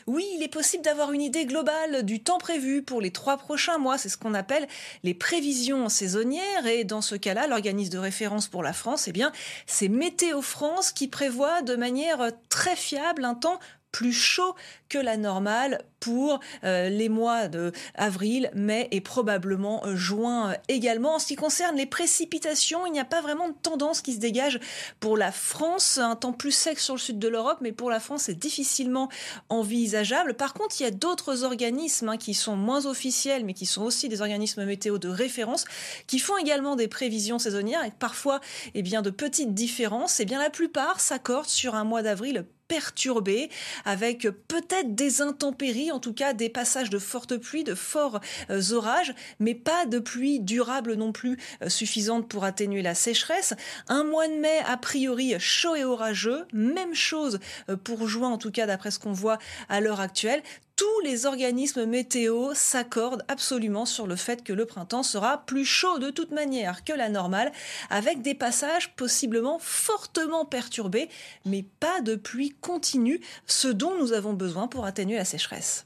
Oui, 0.07 0.23
il 0.35 0.43
est 0.43 0.47
possible 0.47 0.83
d'avoir 0.83 1.13
une 1.13 1.21
idée 1.21 1.47
globale 1.47 2.03
du 2.03 2.21
temps 2.21 2.37
prévu 2.37 2.83
pour 2.83 3.01
les 3.01 3.09
trois 3.09 3.37
prochains 3.37 3.79
mois. 3.79 3.97
C'est 3.97 4.09
ce 4.09 4.17
qu'on 4.17 4.35
appelle 4.35 4.67
les 5.01 5.15
prévisions 5.15 5.89
saisonnières. 5.89 6.67
Et 6.67 6.83
dans 6.83 7.01
ce 7.01 7.15
cas-là, 7.15 7.47
l'organisme 7.47 7.93
de 7.93 7.97
référence 7.97 8.47
pour 8.47 8.61
la 8.61 8.73
France, 8.73 9.07
eh 9.07 9.11
bien, 9.11 9.31
c'est 9.65 9.87
Météo 9.87 10.43
France 10.43 10.91
qui 10.91 11.07
prévoit 11.07 11.63
de 11.63 11.75
manière 11.75 12.31
très 12.49 12.75
fiable 12.75 13.25
un 13.25 13.33
temps 13.33 13.59
plus 13.91 14.13
chaud 14.13 14.55
que 14.89 14.97
la 14.97 15.17
normale 15.17 15.83
pour 15.99 16.39
euh, 16.63 16.87
les 16.87 17.09
mois 17.09 17.47
de 17.47 17.71
avril, 17.95 18.51
mai 18.53 18.87
et 18.91 19.01
probablement 19.01 19.83
euh, 19.85 19.95
juin 19.95 20.51
euh, 20.51 20.55
également. 20.67 21.15
En 21.15 21.19
ce 21.19 21.25
qui 21.25 21.35
concerne 21.35 21.75
les 21.75 21.87
précipitations, 21.87 22.85
il 22.85 22.91
n'y 22.91 22.99
a 22.99 23.05
pas 23.05 23.21
vraiment 23.21 23.49
de 23.49 23.55
tendance 23.63 24.01
qui 24.01 24.13
se 24.13 24.19
dégage 24.19 24.59
pour 24.99 25.17
la 25.17 25.31
France. 25.31 25.97
Un 25.97 26.15
temps 26.15 26.31
plus 26.31 26.51
sec 26.51 26.79
sur 26.79 26.93
le 26.93 26.99
sud 26.99 27.17
de 27.17 27.27
l'Europe, 27.27 27.57
mais 27.61 27.71
pour 27.71 27.89
la 27.89 27.99
France, 27.99 28.23
c'est 28.23 28.37
difficilement 28.37 29.09
envisageable. 29.49 30.35
Par 30.35 30.53
contre, 30.53 30.75
il 30.79 30.83
y 30.83 30.85
a 30.85 30.91
d'autres 30.91 31.43
organismes 31.43 32.09
hein, 32.09 32.17
qui 32.17 32.35
sont 32.35 32.55
moins 32.55 32.85
officiels, 32.85 33.43
mais 33.43 33.53
qui 33.53 33.65
sont 33.65 33.81
aussi 33.81 34.07
des 34.07 34.21
organismes 34.21 34.63
météo 34.65 34.99
de 34.99 35.09
référence, 35.09 35.65
qui 36.05 36.19
font 36.19 36.37
également 36.37 36.75
des 36.75 36.87
prévisions 36.87 37.39
saisonnières 37.39 37.81
avec 37.81 37.97
parfois 37.97 38.41
eh 38.75 38.83
bien, 38.83 39.01
de 39.01 39.09
petites 39.09 39.55
différences. 39.55 40.19
Eh 40.19 40.25
bien, 40.25 40.39
la 40.39 40.51
plupart 40.51 40.99
s'accordent 40.99 41.47
sur 41.47 41.73
un 41.73 41.83
mois 41.83 42.03
d'avril 42.03 42.45
perturbé, 42.67 43.49
avec 43.85 44.27
peut-être 44.47 44.74
des 44.83 45.21
intempéries, 45.21 45.91
en 45.91 45.99
tout 45.99 46.13
cas 46.13 46.33
des 46.33 46.49
passages 46.49 46.89
de 46.89 46.99
fortes 46.99 47.37
pluies, 47.37 47.63
de 47.63 47.75
forts 47.75 48.19
euh, 48.49 48.61
orages, 48.73 49.13
mais 49.39 49.55
pas 49.55 49.85
de 49.85 49.99
pluie 49.99 50.39
durable 50.39 50.95
non 50.95 51.11
plus 51.11 51.37
euh, 51.61 51.69
suffisante 51.69 52.27
pour 52.27 52.43
atténuer 52.43 52.81
la 52.81 52.95
sécheresse. 52.95 53.53
Un 53.87 54.03
mois 54.03 54.27
de 54.27 54.33
mai 54.33 54.59
a 54.67 54.77
priori 54.77 55.35
chaud 55.39 55.75
et 55.75 55.83
orageux, 55.83 56.45
même 56.53 56.93
chose 56.93 57.39
euh, 57.69 57.75
pour 57.75 58.07
juin 58.07 58.29
en 58.29 58.37
tout 58.37 58.51
cas 58.51 58.65
d'après 58.65 58.91
ce 58.91 58.99
qu'on 58.99 59.13
voit 59.13 59.39
à 59.69 59.81
l'heure 59.81 59.99
actuelle 59.99 60.41
tous 60.75 60.99
les 61.03 61.25
organismes 61.25 61.85
météo 61.85 62.53
s'accordent 62.53 63.23
absolument 63.27 63.85
sur 63.85 64.07
le 64.07 64.15
fait 64.15 64.43
que 64.43 64.53
le 64.53 64.65
printemps 64.65 65.03
sera 65.03 65.45
plus 65.45 65.65
chaud 65.65 65.99
de 65.99 66.09
toute 66.09 66.31
manière 66.31 66.83
que 66.83 66.93
la 66.93 67.09
normale, 67.09 67.51
avec 67.89 68.21
des 68.21 68.35
passages 68.35 68.93
possiblement 68.95 69.57
fortement 69.59 70.45
perturbés, 70.45 71.09
mais 71.45 71.63
pas 71.79 72.01
de 72.01 72.15
pluie 72.15 72.55
continue, 72.61 73.21
ce 73.47 73.67
dont 73.67 73.97
nous 73.97 74.13
avons 74.13 74.33
besoin 74.33 74.67
pour 74.67 74.85
atténuer 74.85 75.15
la 75.15 75.25
sécheresse. 75.25 75.85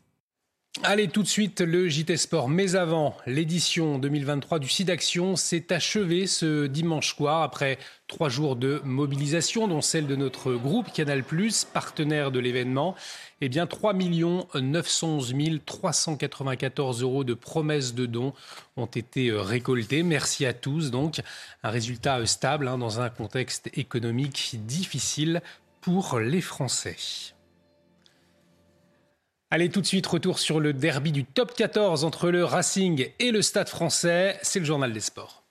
Allez, 0.83 1.07
tout 1.07 1.23
de 1.23 1.27
suite, 1.27 1.61
le 1.61 1.89
JT 1.89 2.15
Sport. 2.15 2.47
Mais 2.47 2.75
avant, 2.75 3.17
l'édition 3.25 3.97
2023 3.97 4.59
du 4.59 4.69
SIDAction 4.69 5.35
s'est 5.35 5.73
achevée 5.73 6.25
ce 6.25 6.67
dimanche 6.67 7.15
soir 7.15 7.41
après 7.41 7.79
trois 8.07 8.29
jours 8.29 8.55
de 8.55 8.79
mobilisation, 8.85 9.67
dont 9.67 9.81
celle 9.81 10.05
de 10.05 10.15
notre 10.15 10.53
groupe 10.53 10.93
Canal+, 10.93 11.23
partenaire 11.73 12.31
de 12.31 12.39
l'événement. 12.39 12.95
Eh 13.41 13.49
bien, 13.49 13.65
3 13.65 13.93
911 13.93 15.33
394 15.65 17.01
euros 17.01 17.23
de 17.23 17.33
promesses 17.33 17.95
de 17.95 18.05
dons 18.05 18.33
ont 18.77 18.85
été 18.85 19.29
euh, 19.29 19.41
récoltés. 19.41 20.03
Merci 20.03 20.45
à 20.45 20.53
tous. 20.53 20.91
Donc, 20.91 21.19
un 21.63 21.71
résultat 21.71 22.19
euh, 22.19 22.25
stable 22.25 22.67
hein, 22.67 22.77
dans 22.77 23.01
un 23.01 23.09
contexte 23.09 23.69
économique 23.73 24.55
difficile 24.65 25.41
pour 25.81 26.19
les 26.19 26.41
Français. 26.41 26.95
Allez, 29.51 29.69
tout 29.69 29.81
de 29.81 29.85
suite, 29.87 30.05
retour 30.05 30.37
sur 30.37 30.59
le 30.59 30.73
derby 30.73 31.11
du 31.11 31.25
top 31.25 31.55
14 31.55 32.03
entre 32.03 32.29
le 32.29 32.43
Racing 32.45 33.09
et 33.17 33.31
le 33.31 33.41
Stade 33.41 33.67
français. 33.67 34.37
C'est 34.43 34.59
le 34.59 34.65
journal 34.65 34.93
des 34.93 34.99
sports. 34.99 35.43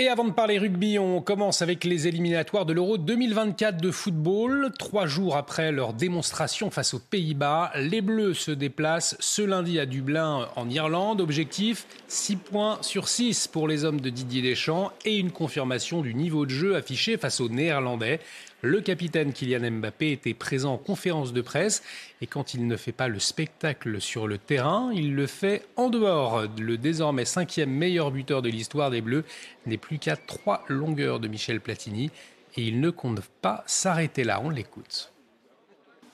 Et 0.00 0.06
avant 0.06 0.22
de 0.22 0.30
parler 0.30 0.58
rugby, 0.60 0.96
on 0.96 1.20
commence 1.20 1.60
avec 1.60 1.82
les 1.82 2.06
éliminatoires 2.06 2.64
de 2.64 2.72
l'Euro 2.72 2.98
2024 2.98 3.80
de 3.80 3.90
football. 3.90 4.70
Trois 4.78 5.06
jours 5.06 5.36
après 5.36 5.72
leur 5.72 5.92
démonstration 5.92 6.70
face 6.70 6.94
aux 6.94 7.00
Pays-Bas, 7.00 7.72
les 7.74 8.00
Bleus 8.00 8.34
se 8.34 8.52
déplacent 8.52 9.16
ce 9.18 9.42
lundi 9.42 9.80
à 9.80 9.86
Dublin 9.86 10.50
en 10.54 10.70
Irlande. 10.70 11.20
Objectif 11.20 11.88
6 12.06 12.36
points 12.36 12.78
sur 12.80 13.08
6 13.08 13.48
pour 13.48 13.66
les 13.66 13.84
hommes 13.84 14.00
de 14.00 14.08
Didier 14.08 14.40
Deschamps 14.40 14.92
et 15.04 15.16
une 15.16 15.32
confirmation 15.32 16.00
du 16.00 16.14
niveau 16.14 16.46
de 16.46 16.50
jeu 16.50 16.76
affiché 16.76 17.16
face 17.16 17.40
aux 17.40 17.48
Néerlandais. 17.48 18.20
Le 18.60 18.80
capitaine 18.80 19.32
Kylian 19.32 19.70
Mbappé 19.70 20.10
était 20.10 20.34
présent 20.34 20.74
en 20.74 20.78
conférence 20.78 21.32
de 21.32 21.42
presse 21.42 21.82
et 22.20 22.26
quand 22.26 22.54
il 22.54 22.66
ne 22.66 22.76
fait 22.76 22.90
pas 22.90 23.06
le 23.06 23.20
spectacle 23.20 24.00
sur 24.00 24.26
le 24.26 24.36
terrain, 24.36 24.90
il 24.92 25.14
le 25.14 25.28
fait 25.28 25.64
en 25.76 25.88
dehors. 25.90 26.42
Le 26.58 26.76
désormais 26.76 27.24
cinquième 27.24 27.70
meilleur 27.70 28.10
buteur 28.10 28.42
de 28.42 28.48
l'histoire 28.48 28.90
des 28.90 29.00
Bleus 29.00 29.24
n'est 29.66 29.76
plus 29.76 30.00
qu'à 30.00 30.16
trois 30.16 30.64
longueurs 30.66 31.20
de 31.20 31.28
Michel 31.28 31.60
Platini 31.60 32.10
et 32.56 32.62
il 32.62 32.80
ne 32.80 32.90
compte 32.90 33.20
pas 33.42 33.62
s'arrêter 33.66 34.24
là. 34.24 34.40
On 34.42 34.50
l'écoute. 34.50 35.12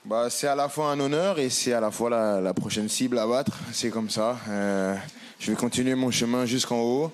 Bah, 0.05 0.29
c'est 0.29 0.45
à 0.45 0.53
la 0.53 0.69
fois 0.69 0.91
un 0.91 0.99
honneur 0.99 1.39
et 1.39 1.49
c'est 1.49 1.73
à 1.73 1.79
la 1.79 1.89
fois 1.89 2.11
la, 2.11 2.53
prochaine 2.53 2.89
cible 2.89 3.17
à 3.17 3.25
battre. 3.25 3.57
C'est 3.71 3.89
comme 3.89 4.11
ça. 4.11 4.37
Euh, 4.49 4.95
je 5.39 5.49
vais 5.49 5.57
continuer 5.57 5.95
mon 5.95 6.11
chemin 6.11 6.45
jusqu'en 6.45 6.79
haut. 6.79 7.11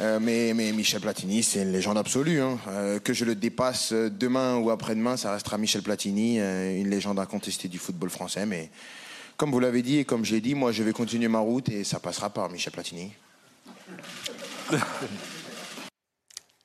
Euh, 0.00 0.20
mais, 0.20 0.54
Michel 0.72 1.00
Platini, 1.00 1.42
c'est 1.42 1.62
une 1.62 1.72
légende 1.72 1.98
absolue. 1.98 2.40
Hein. 2.40 2.58
Euh, 2.68 2.98
que 3.00 3.12
je 3.12 3.24
le 3.24 3.34
dépasse 3.34 3.92
demain 3.92 4.56
ou 4.56 4.70
après-demain, 4.70 5.16
ça 5.16 5.32
restera 5.32 5.58
Michel 5.58 5.82
Platini, 5.82 6.38
euh, 6.38 6.78
une 6.78 6.88
légende 6.88 7.18
incontestée 7.18 7.68
du 7.68 7.78
football 7.78 8.10
français. 8.10 8.46
Mais 8.46 8.70
comme 9.36 9.50
vous 9.50 9.60
l'avez 9.60 9.82
dit 9.82 9.98
et 9.98 10.04
comme 10.04 10.24
j'ai 10.24 10.40
dit, 10.40 10.54
moi 10.54 10.70
je 10.70 10.82
vais 10.82 10.92
continuer 10.92 11.28
ma 11.28 11.40
route 11.40 11.68
et 11.68 11.82
ça 11.84 11.98
passera 11.98 12.30
par 12.30 12.48
Michel 12.50 12.72
Platini. 12.72 13.12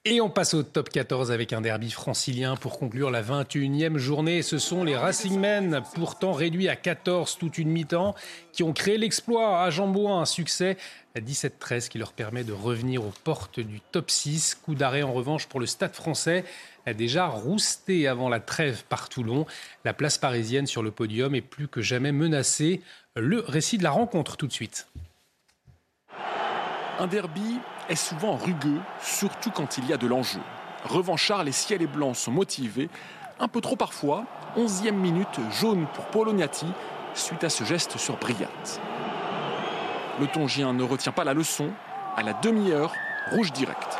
Et 0.05 0.19
on 0.19 0.29
passe 0.29 0.53
au 0.53 0.63
top 0.63 0.89
14 0.89 1.31
avec 1.31 1.53
un 1.53 1.61
derby 1.61 1.89
francilien 1.89 2.57
pour 2.57 2.77
conclure 2.77 3.09
la 3.09 3.23
21e 3.23 3.95
journée. 3.95 4.41
Ce 4.41 4.57
sont 4.57 4.83
les 4.83 4.97
Racingmen, 4.97 5.81
pourtant 5.95 6.33
réduits 6.33 6.67
à 6.67 6.75
14 6.75 7.37
toute 7.37 7.57
une 7.57 7.69
mi-temps, 7.69 8.13
qui 8.51 8.63
ont 8.63 8.73
créé 8.73 8.97
l'exploit 8.97 9.63
à 9.63 9.69
Jambouin, 9.69 10.19
un 10.19 10.25
succès 10.25 10.75
à 11.15 11.19
17-13 11.19 11.89
qui 11.89 11.99
leur 11.99 12.12
permet 12.12 12.43
de 12.43 12.54
revenir 12.54 13.06
aux 13.06 13.13
portes 13.23 13.60
du 13.60 13.80
top 13.80 14.10
6. 14.10 14.56
Coup 14.56 14.73
d'arrêt 14.73 15.04
en 15.04 15.13
revanche 15.13 15.47
pour 15.47 15.60
le 15.60 15.67
Stade 15.67 15.93
français, 15.93 16.43
déjà 16.91 17.28
rousté 17.28 18.08
avant 18.08 18.30
la 18.30 18.39
trêve 18.39 18.84
par 18.89 19.10
Toulon. 19.10 19.45
La 19.86 19.93
place 19.93 20.17
parisienne 20.17 20.65
sur 20.65 20.82
le 20.82 20.89
podium 20.89 21.36
est 21.36 21.41
plus 21.41 21.67
que 21.67 21.82
jamais 21.82 22.12
menacée. 22.12 22.82
Le 23.15 23.41
récit 23.41 23.78
de 23.78 23.84
la 23.84 23.91
rencontre 23.91 24.38
tout 24.38 24.47
de 24.47 24.54
suite. 24.54 24.88
Un 26.99 27.08
derby 27.08 27.60
est 27.89 27.95
souvent 27.95 28.36
rugueux, 28.36 28.80
surtout 29.02 29.52
quand 29.52 29.78
il 29.78 29.88
y 29.88 29.93
a 29.93 29.97
de 29.97 30.08
l'enjeu. 30.08 30.39
Revanchard, 30.86 31.43
les 31.43 31.52
ciels 31.52 31.82
et 31.82 31.88
blancs 31.88 32.15
sont 32.15 32.32
motivés, 32.32 32.89
un 33.39 33.47
peu 33.47 33.62
trop 33.62 33.76
parfois. 33.76 34.26
11e 34.58 34.91
minute, 34.93 35.39
jaune 35.60 35.86
pour 35.93 36.06
Polognati, 36.06 36.67
suite 37.13 37.43
à 37.43 37.49
ce 37.49 37.63
geste 37.63 37.97
sur 37.97 38.17
Briat. 38.17 38.49
Le 40.19 40.28
Tongien 40.28 40.73
ne 40.73 40.84
retient 40.84 41.12
pas 41.12 41.23
la 41.23 41.34
leçon. 41.34 41.71
À 42.15 42.21
la 42.21 42.34
demi-heure, 42.34 42.93
rouge 43.32 43.52
direct. 43.52 43.99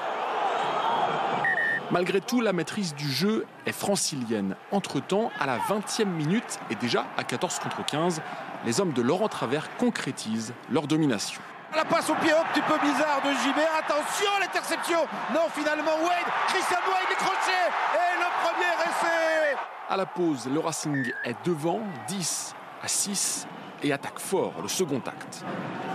Malgré 1.90 2.22
tout, 2.22 2.40
la 2.40 2.54
maîtrise 2.54 2.94
du 2.94 3.12
jeu 3.12 3.48
est 3.66 3.72
francilienne. 3.72 4.56
Entre-temps, 4.72 5.32
à 5.40 5.48
la 5.48 5.58
20e 5.58 6.06
minute 6.06 6.60
et 6.70 6.76
déjà 6.76 7.06
à 7.18 7.24
14 7.24 7.60
contre 7.60 7.84
15, 7.84 8.22
les 8.66 8.80
hommes 8.80 8.94
de 8.94 9.02
Laurent 9.02 9.28
Travers 9.28 9.76
concrétisent 9.78 10.54
leur 10.70 10.86
domination. 10.86 11.42
La 11.76 11.84
passe 11.84 12.10
au 12.12 12.16
pied 12.16 12.32
un 12.32 12.46
petit 12.54 12.62
peu 12.62 12.78
bizarre 12.80 13.22
de 13.24 13.32
Gibert. 13.44 13.72
Attention, 13.80 14.30
l'interception. 14.40 15.00
Non, 15.34 15.50
finalement, 15.52 15.96
Wade. 16.04 16.32
Christian 16.48 16.78
Wade 16.88 17.10
décroché. 17.10 17.60
Et 17.96 18.20
le 18.20 18.46
premier 18.46 18.74
essai. 18.84 19.58
À 19.90 19.98
la 19.98 20.06
pause, 20.06 20.48
le 20.48 20.60
Racing 20.60 21.12
est 21.26 21.36
devant 21.44 21.82
10 22.08 22.54
à 22.84 22.88
6 22.88 23.48
et 23.84 23.94
attaque 23.94 24.20
fort 24.20 24.54
le 24.62 24.68
second 24.68 25.02
acte. 25.06 25.44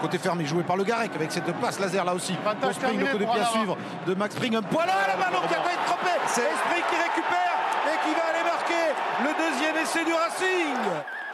Côté 0.00 0.18
fermé 0.18 0.44
joué 0.44 0.62
par 0.62 0.76
le 0.76 0.84
Garec 0.84 1.10
avec 1.14 1.32
cette 1.32 1.52
passe 1.54 1.80
laser 1.80 2.04
là 2.04 2.14
aussi. 2.14 2.34
Pour 2.60 2.72
Spring, 2.72 3.00
le 3.00 3.06
coup 3.06 3.18
de 3.18 3.24
pied 3.24 3.40
à 3.40 3.46
suivre 3.46 3.76
de 4.06 4.14
Max 4.14 4.34
Spring. 4.36 4.54
Un 4.56 4.62
poil 4.62 4.86
là, 4.86 4.94
le 5.14 5.20
ballon 5.20 5.46
qui 5.48 5.54
a 5.54 5.58
été 5.58 5.68
trompé. 5.86 6.10
C'est 6.26 6.42
Spring 6.42 6.82
qui 6.88 6.96
récupère 6.96 7.56
et 7.86 8.08
qui 8.08 8.14
va 8.14 8.26
aller 8.30 8.44
marquer 8.44 8.94
le 9.24 9.30
deuxième 9.50 9.76
essai 9.76 10.04
du 10.04 10.12
Racing. 10.12 10.76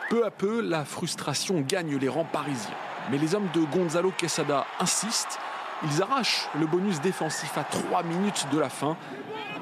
Peu 0.08 0.24
à 0.24 0.30
peu, 0.30 0.60
la 0.60 0.84
frustration 0.84 1.60
gagne 1.60 1.96
les 1.96 2.08
rangs 2.08 2.26
parisiens. 2.30 2.74
Mais 3.10 3.18
les 3.18 3.34
hommes 3.34 3.48
de 3.52 3.60
Gonzalo 3.60 4.12
Quesada 4.12 4.64
insistent. 4.80 5.38
Ils 5.82 6.02
arrachent 6.02 6.48
le 6.58 6.66
bonus 6.66 7.00
défensif 7.00 7.58
à 7.58 7.64
3 7.64 8.02
minutes 8.04 8.46
de 8.50 8.58
la 8.58 8.70
fin 8.70 8.96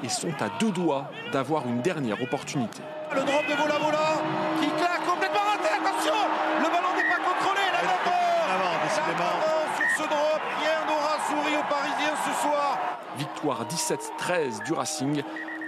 et 0.03 0.09
sont 0.09 0.33
à 0.41 0.47
deux 0.59 0.71
doigts 0.71 1.09
d'avoir 1.33 1.65
une 1.67 1.81
dernière 1.81 2.21
opportunité. 2.21 2.81
Le 3.13 3.23
drop 3.23 3.45
de 3.47 3.53
Vola 3.53 3.77
Vola 3.79 4.21
qui 4.61 4.67
claque 4.67 5.05
complètement 5.05 5.41
raté. 5.41 5.69
Attention, 5.73 6.13
le 6.59 6.69
ballon 6.69 6.93
n'est 6.95 7.09
pas 7.09 7.19
contrôlé. 7.19 7.61
La 7.73 7.83
main 7.83 9.35
sur 9.75 10.03
ce 10.03 10.07
drop. 10.07 10.41
Rien 10.61 10.79
n'aura 10.87 11.15
souri 11.27 11.53
aux 11.57 11.67
Parisiens 11.67 12.15
ce 12.22 12.22
soir. 12.33 12.79
Victoire 13.17 13.67
17-13 13.67 14.65
du 14.65 14.73
Racing 14.73 15.23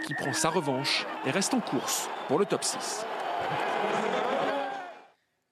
qui 0.05 0.13
prend 0.13 0.33
sa 0.33 0.49
revanche 0.49 1.05
et 1.25 1.31
reste 1.31 1.53
en 1.53 1.59
course 1.59 2.09
pour 2.27 2.39
le 2.39 2.45
top 2.45 2.63
6. 2.63 3.05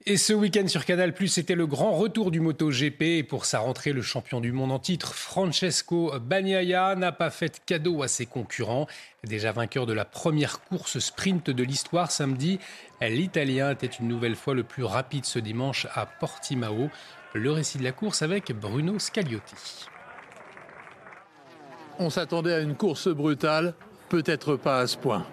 Et 0.05 0.17
ce 0.17 0.33
week-end 0.33 0.67
sur 0.67 0.83
Canal+, 0.83 1.13
c'était 1.27 1.55
le 1.55 1.65
grand 1.65 1.93
retour 1.93 2.29
du 2.29 2.41
MotoGP. 2.41 3.01
Et 3.01 3.23
pour 3.23 3.45
sa 3.45 3.59
rentrée, 3.59 3.93
le 3.93 4.01
champion 4.01 4.41
du 4.41 4.51
monde 4.51 4.73
en 4.73 4.79
titre, 4.79 5.13
Francesco 5.13 6.11
Bagnaia, 6.19 6.95
n'a 6.95 7.13
pas 7.13 7.29
fait 7.29 7.63
cadeau 7.65 8.03
à 8.03 8.09
ses 8.09 8.25
concurrents. 8.25 8.85
Déjà 9.23 9.53
vainqueur 9.53 9.85
de 9.85 9.93
la 9.93 10.03
première 10.03 10.59
course 10.59 10.99
sprint 10.99 11.49
de 11.49 11.63
l'histoire 11.63 12.11
samedi, 12.11 12.59
l'Italien 12.99 13.71
était 13.71 13.87
une 13.87 14.09
nouvelle 14.09 14.35
fois 14.35 14.55
le 14.55 14.63
plus 14.63 14.83
rapide 14.83 15.23
ce 15.23 15.39
dimanche 15.39 15.87
à 15.93 16.05
Portimao. 16.05 16.89
Le 17.33 17.51
récit 17.51 17.77
de 17.77 17.83
la 17.85 17.93
course 17.93 18.23
avec 18.23 18.51
Bruno 18.51 18.99
Scagliotti. 18.99 19.87
On 21.99 22.09
s'attendait 22.09 22.53
à 22.53 22.59
une 22.59 22.75
course 22.75 23.07
brutale, 23.07 23.73
peut-être 24.09 24.55
pas 24.55 24.79
à 24.79 24.87
ce 24.87 24.97
point. 24.97 25.25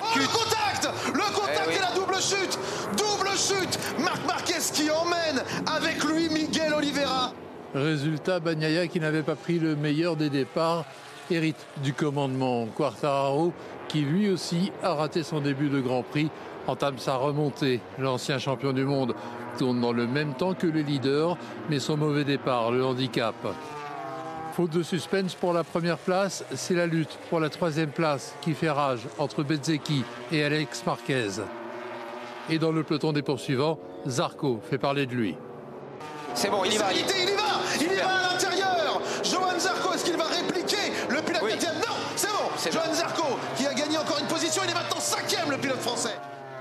Oh, 0.00 0.04
le 0.16 0.26
contact 0.26 0.88
Le 1.14 1.34
contact 1.34 1.70
et 1.70 1.80
la 1.80 1.94
double 1.94 2.20
chute 2.20 2.58
Double 2.96 3.30
chute 3.36 3.78
Marc 4.02 4.26
Marquez 4.26 4.72
qui 4.72 4.90
emmène 4.90 5.42
avec 5.66 6.02
lui 6.04 6.28
Miguel 6.28 6.72
Oliveira. 6.74 7.32
Résultat, 7.74 8.40
Bagnaia 8.40 8.86
qui 8.86 9.00
n'avait 9.00 9.22
pas 9.22 9.36
pris 9.36 9.58
le 9.58 9.76
meilleur 9.76 10.16
des 10.16 10.30
départs 10.30 10.84
hérite 11.30 11.66
du 11.82 11.92
commandement. 11.92 12.66
Quartararo 12.66 13.52
qui 13.88 14.00
lui 14.00 14.30
aussi 14.30 14.72
a 14.82 14.94
raté 14.94 15.22
son 15.22 15.40
début 15.40 15.68
de 15.68 15.80
Grand 15.80 16.02
Prix 16.02 16.30
entame 16.66 16.98
sa 16.98 17.16
remontée. 17.16 17.80
L'ancien 17.98 18.38
champion 18.38 18.72
du 18.72 18.84
monde 18.84 19.14
tourne 19.58 19.80
dans 19.80 19.92
le 19.92 20.06
même 20.06 20.34
temps 20.34 20.54
que 20.54 20.66
le 20.66 20.80
leader, 20.80 21.36
mais 21.70 21.78
son 21.78 21.96
mauvais 21.96 22.24
départ, 22.24 22.70
le 22.70 22.84
handicap. 22.84 23.34
Faute 24.56 24.70
de 24.70 24.82
suspense 24.82 25.34
pour 25.34 25.52
la 25.52 25.64
première 25.64 25.98
place, 25.98 26.42
c'est 26.54 26.72
la 26.72 26.86
lutte 26.86 27.18
pour 27.28 27.40
la 27.40 27.50
troisième 27.50 27.90
place 27.90 28.34
qui 28.40 28.54
fait 28.54 28.70
rage 28.70 29.00
entre 29.18 29.42
Bezzecchi 29.42 30.02
et 30.32 30.42
Alex 30.42 30.82
Marquez. 30.86 31.42
Et 32.48 32.58
dans 32.58 32.72
le 32.72 32.82
peloton 32.82 33.12
des 33.12 33.20
poursuivants, 33.20 33.78
Zarco 34.08 34.62
fait 34.70 34.78
parler 34.78 35.04
de 35.04 35.14
lui. 35.14 35.36
C'est 36.32 36.48
bon, 36.48 36.64
il 36.64 36.72
y 36.72 36.78
va. 36.78 36.90
Il 36.90 37.00
y 37.00 37.02
va, 37.02 37.08
il 37.78 37.92
y 37.92 37.96
va 37.96 38.08
à 38.08 38.32
l'intérieur. 38.32 39.02
Johan 39.22 39.58
Zarco, 39.58 39.92
est-ce 39.92 40.06
qu'il 40.06 40.16
va 40.16 40.24
répliquer 40.24 40.90
le 41.10 41.20
pilote 41.20 41.42
oui. 41.44 41.52
Non, 41.52 41.94
c'est 42.16 42.28
bon. 42.28 42.80
Johan 42.80 42.94
Zarco 42.94 43.38
qui 43.58 43.66
a 43.66 43.74
gagné 43.74 43.98
encore 43.98 44.20
une 44.20 44.26
position, 44.26 44.62
il 44.64 44.70
est 44.70 44.74
maintenant 44.74 45.00
cinquième 45.00 45.50
le 45.50 45.58
pilote 45.58 45.80
français. 45.80 46.16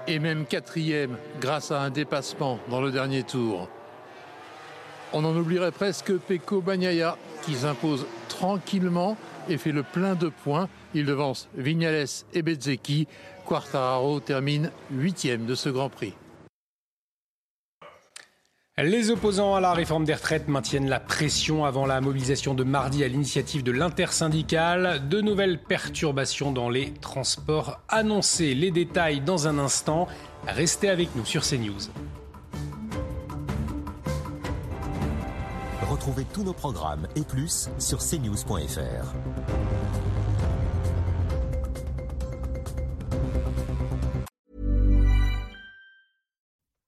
Et 0.05 0.19
même 0.19 0.45
quatrième 0.45 1.15
grâce 1.39 1.71
à 1.71 1.79
un 1.79 1.91
dépassement 1.91 2.59
dans 2.69 2.81
le 2.81 2.91
dernier 2.91 3.23
tour. 3.23 3.69
On 5.13 5.23
en 5.23 5.33
oublierait 5.33 5.71
presque 5.71 6.11
Pecco 6.17 6.59
Bagnaia 6.59 7.15
qui 7.45 7.55
s'impose 7.55 8.05
tranquillement 8.27 9.17
et 9.49 9.57
fait 9.57 9.71
le 9.71 9.83
plein 9.83 10.15
de 10.15 10.29
points. 10.29 10.67
Il 10.93 11.05
devance 11.05 11.47
Vignales 11.55 12.05
et 12.33 12.41
Bezzecchi. 12.41 13.07
Quartararo 13.45 14.19
termine 14.19 14.71
huitième 14.91 15.45
de 15.45 15.55
ce 15.55 15.69
Grand 15.69 15.89
Prix. 15.89 16.13
Les 18.77 19.09
opposants 19.09 19.55
à 19.55 19.61
la 19.61 19.73
réforme 19.73 20.03
des 20.03 20.13
retraites 20.13 20.49
maintiennent 20.49 20.89
la 20.89 20.99
pression 20.99 21.63
avant 21.63 21.85
la 21.85 22.01
mobilisation 22.01 22.53
de 22.53 22.65
mardi 22.65 23.05
à 23.05 23.07
l'initiative 23.07 23.63
de 23.63 23.71
l'intersyndicale. 23.71 25.07
De 25.07 25.21
nouvelles 25.21 25.61
perturbations 25.61 26.51
dans 26.51 26.69
les 26.69 26.93
transports 26.95 27.79
annoncées. 27.87 28.53
Les 28.53 28.71
détails 28.71 29.21
dans 29.21 29.47
un 29.47 29.59
instant. 29.59 30.07
Restez 30.45 30.89
avec 30.89 31.15
nous 31.15 31.25
sur 31.25 31.43
CNews. 31.43 31.89
Retrouvez 36.05 36.25
tous 36.33 36.43
nos 36.43 36.53
programmes 36.53 37.07
et 37.15 37.23
plus 37.23 37.67
sur 37.79 37.99
cnews.fr. 37.99 39.05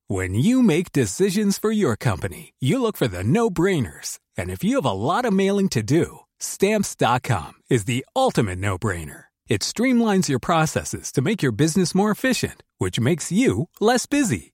When 0.09 0.35
you 0.35 0.61
make 0.61 0.91
decisions 0.91 1.57
for 1.57 1.71
your 1.71 1.95
company, 1.97 2.53
you 2.59 2.79
look 2.79 2.95
for 2.95 3.07
the 3.07 3.23
no-brainers. 3.23 4.19
And 4.37 4.49
if 4.49 4.63
you 4.63 4.75
have 4.75 4.85
a 4.85 4.91
lot 4.91 5.25
of 5.25 5.33
mailing 5.33 5.69
to 5.69 5.81
do, 5.81 6.19
stamps.com 6.39 7.53
is 7.69 7.85
the 7.85 8.05
ultimate 8.15 8.59
no-brainer. 8.59 9.25
It 9.49 9.61
streamlines 9.61 10.29
your 10.29 10.39
processes 10.39 11.11
to 11.13 11.21
make 11.21 11.41
your 11.41 11.51
business 11.51 11.95
more 11.95 12.11
efficient, 12.11 12.61
which 12.77 12.99
makes 12.99 13.31
you 13.31 13.69
less 13.81 14.05
busy. 14.05 14.53